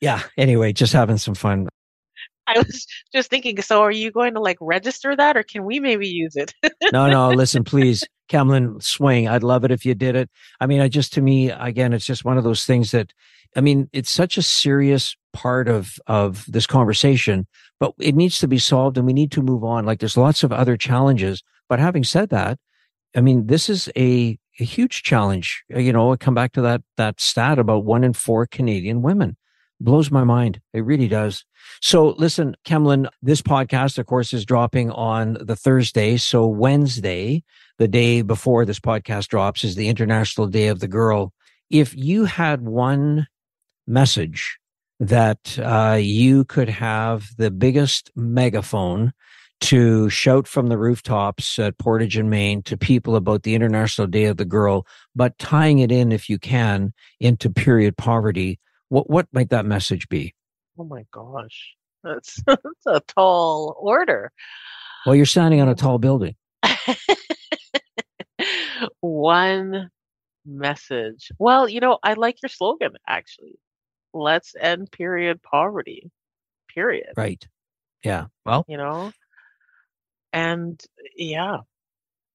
[0.00, 0.22] yeah.
[0.36, 1.68] Anyway, just having some fun.
[2.46, 5.80] I was just thinking, so are you going to like register that or can we
[5.80, 6.52] maybe use it?
[6.92, 9.28] no, no, listen, please, Kemlin, swing.
[9.28, 10.28] I'd love it if you did it.
[10.60, 13.14] I mean, I just, to me, again, it's just one of those things that,
[13.56, 17.46] I mean, it's such a serious part of, of this conversation,
[17.78, 19.84] but it needs to be solved and we need to move on.
[19.84, 21.42] Like there's lots of other challenges.
[21.68, 22.58] But having said that,
[23.16, 25.64] I mean, this is a, a huge challenge.
[25.74, 29.02] Uh, you know, I come back to that, that stat about one in four Canadian
[29.02, 29.36] women
[29.80, 30.60] blows my mind.
[30.72, 31.44] It really does.
[31.80, 36.16] So listen, Kemlin, this podcast, of course, is dropping on the Thursday.
[36.16, 37.42] So Wednesday,
[37.78, 41.32] the day before this podcast drops, is the International Day of the Girl.
[41.70, 43.26] If you had one
[43.86, 44.58] message
[45.00, 49.12] that uh, you could have the biggest megaphone
[49.60, 54.24] to shout from the rooftops at Portage and Main to people about the International Day
[54.24, 59.26] of the Girl, but tying it in, if you can, into period poverty, what what
[59.32, 60.34] might that message be?
[60.78, 64.32] Oh my gosh, that's that's a tall order.
[65.06, 66.36] Well, you're standing on a tall building.
[69.00, 69.90] One
[70.44, 71.30] message.
[71.38, 73.58] Well, you know, I like your slogan actually.
[74.14, 76.10] Let's end period poverty.
[76.72, 77.12] Period.
[77.16, 77.46] Right.
[78.02, 78.26] Yeah.
[78.46, 79.12] Well, you know,
[80.32, 80.80] and
[81.16, 81.58] yeah,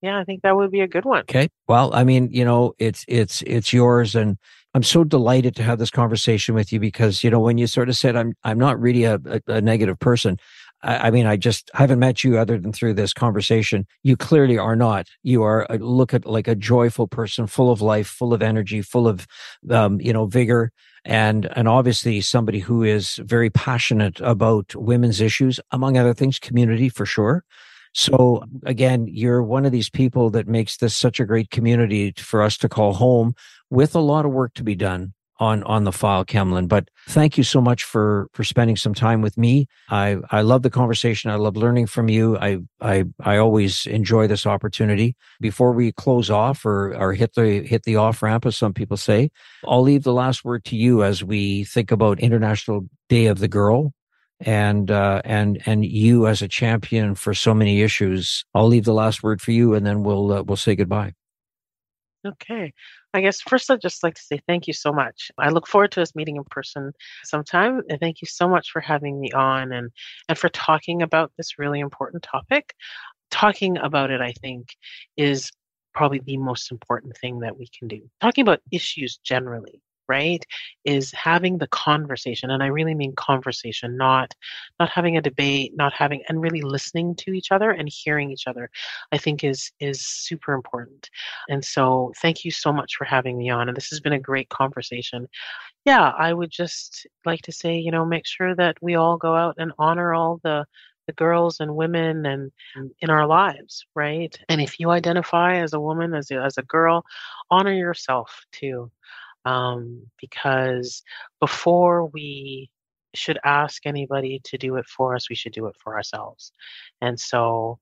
[0.01, 1.21] yeah, I think that would be a good one.
[1.21, 1.49] Okay.
[1.67, 4.37] Well, I mean, you know, it's it's it's yours and
[4.73, 7.89] I'm so delighted to have this conversation with you because, you know, when you sort
[7.89, 10.37] of said I'm I'm not really a, a, a negative person,
[10.81, 13.85] I, mean, I just haven't met you other than through this conversation.
[14.03, 15.07] You clearly are not.
[15.23, 18.81] You are a, look at like a joyful person, full of life, full of energy,
[18.81, 19.27] full of
[19.69, 20.71] um, you know vigor,
[21.03, 26.87] and and obviously somebody who is very passionate about women's issues, among other things, community
[26.87, 27.43] for sure.
[27.93, 32.41] So again, you're one of these people that makes this such a great community for
[32.41, 33.33] us to call home
[33.69, 37.37] with a lot of work to be done on on the file Kemlin but thank
[37.37, 41.31] you so much for for spending some time with me i i love the conversation
[41.31, 46.29] i love learning from you i i i always enjoy this opportunity before we close
[46.29, 49.29] off or or hit the hit the off ramp as some people say
[49.67, 53.47] i'll leave the last word to you as we think about international day of the
[53.47, 53.93] girl
[54.41, 58.45] and uh, and and you as a champion for so many issues.
[58.53, 61.13] I'll leave the last word for you, and then we'll uh, we'll say goodbye.
[62.25, 62.73] Okay.
[63.13, 65.31] I guess first I'd just like to say thank you so much.
[65.37, 66.91] I look forward to us meeting in person
[67.23, 67.81] sometime.
[67.89, 69.89] And thank you so much for having me on and
[70.27, 72.73] and for talking about this really important topic.
[73.31, 74.75] Talking about it, I think,
[75.17, 75.51] is
[75.93, 78.01] probably the most important thing that we can do.
[78.21, 80.45] Talking about issues generally right
[80.83, 84.35] is having the conversation and i really mean conversation not
[84.79, 88.47] not having a debate not having and really listening to each other and hearing each
[88.47, 88.69] other
[89.11, 91.09] i think is is super important.
[91.49, 94.19] And so thank you so much for having me on and this has been a
[94.19, 95.27] great conversation.
[95.85, 99.35] Yeah i would just like to say you know make sure that we all go
[99.35, 100.65] out and honor all the
[101.07, 102.89] the girls and women and mm.
[103.01, 104.37] in our lives right?
[104.47, 107.03] And if you identify as a woman as a, as a girl
[107.49, 108.91] honor yourself too
[109.45, 111.03] um, because
[111.39, 112.69] before we
[113.15, 116.51] should ask anybody to do it for us, we should do it for ourselves.
[117.01, 117.79] And so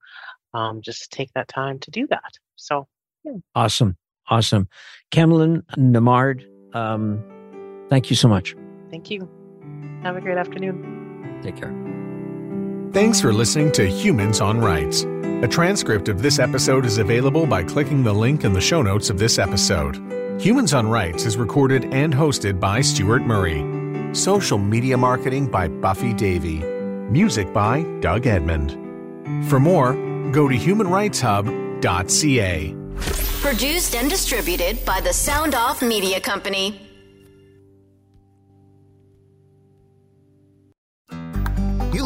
[0.54, 2.34] um, just take that time to do that.
[2.56, 2.88] So,
[3.24, 3.34] yeah.
[3.56, 3.98] awesome.
[4.30, 4.68] Awesome.
[5.12, 6.46] Kemlin Nembhard,
[6.76, 7.24] um,
[7.90, 8.56] thank you so much.
[8.90, 9.30] Thank you.
[10.04, 11.40] Have a great afternoon.
[11.44, 11.74] Take care.
[12.94, 15.04] Thanks for listening to Humans on Rights.
[15.44, 19.10] A transcript of this episode is available by clicking the link in the show notes
[19.10, 19.96] of this episode.
[20.40, 24.14] Humans on Rights is recorded and hosted by Stuart Murray.
[24.14, 26.60] Social media marketing by Buffy Davy.
[27.10, 28.78] Music by Doug Edmond.
[29.50, 29.94] For more,
[30.32, 32.76] go to humanrightshub.ca.
[33.42, 36.87] Produced and distributed by the Sound Off Media Company.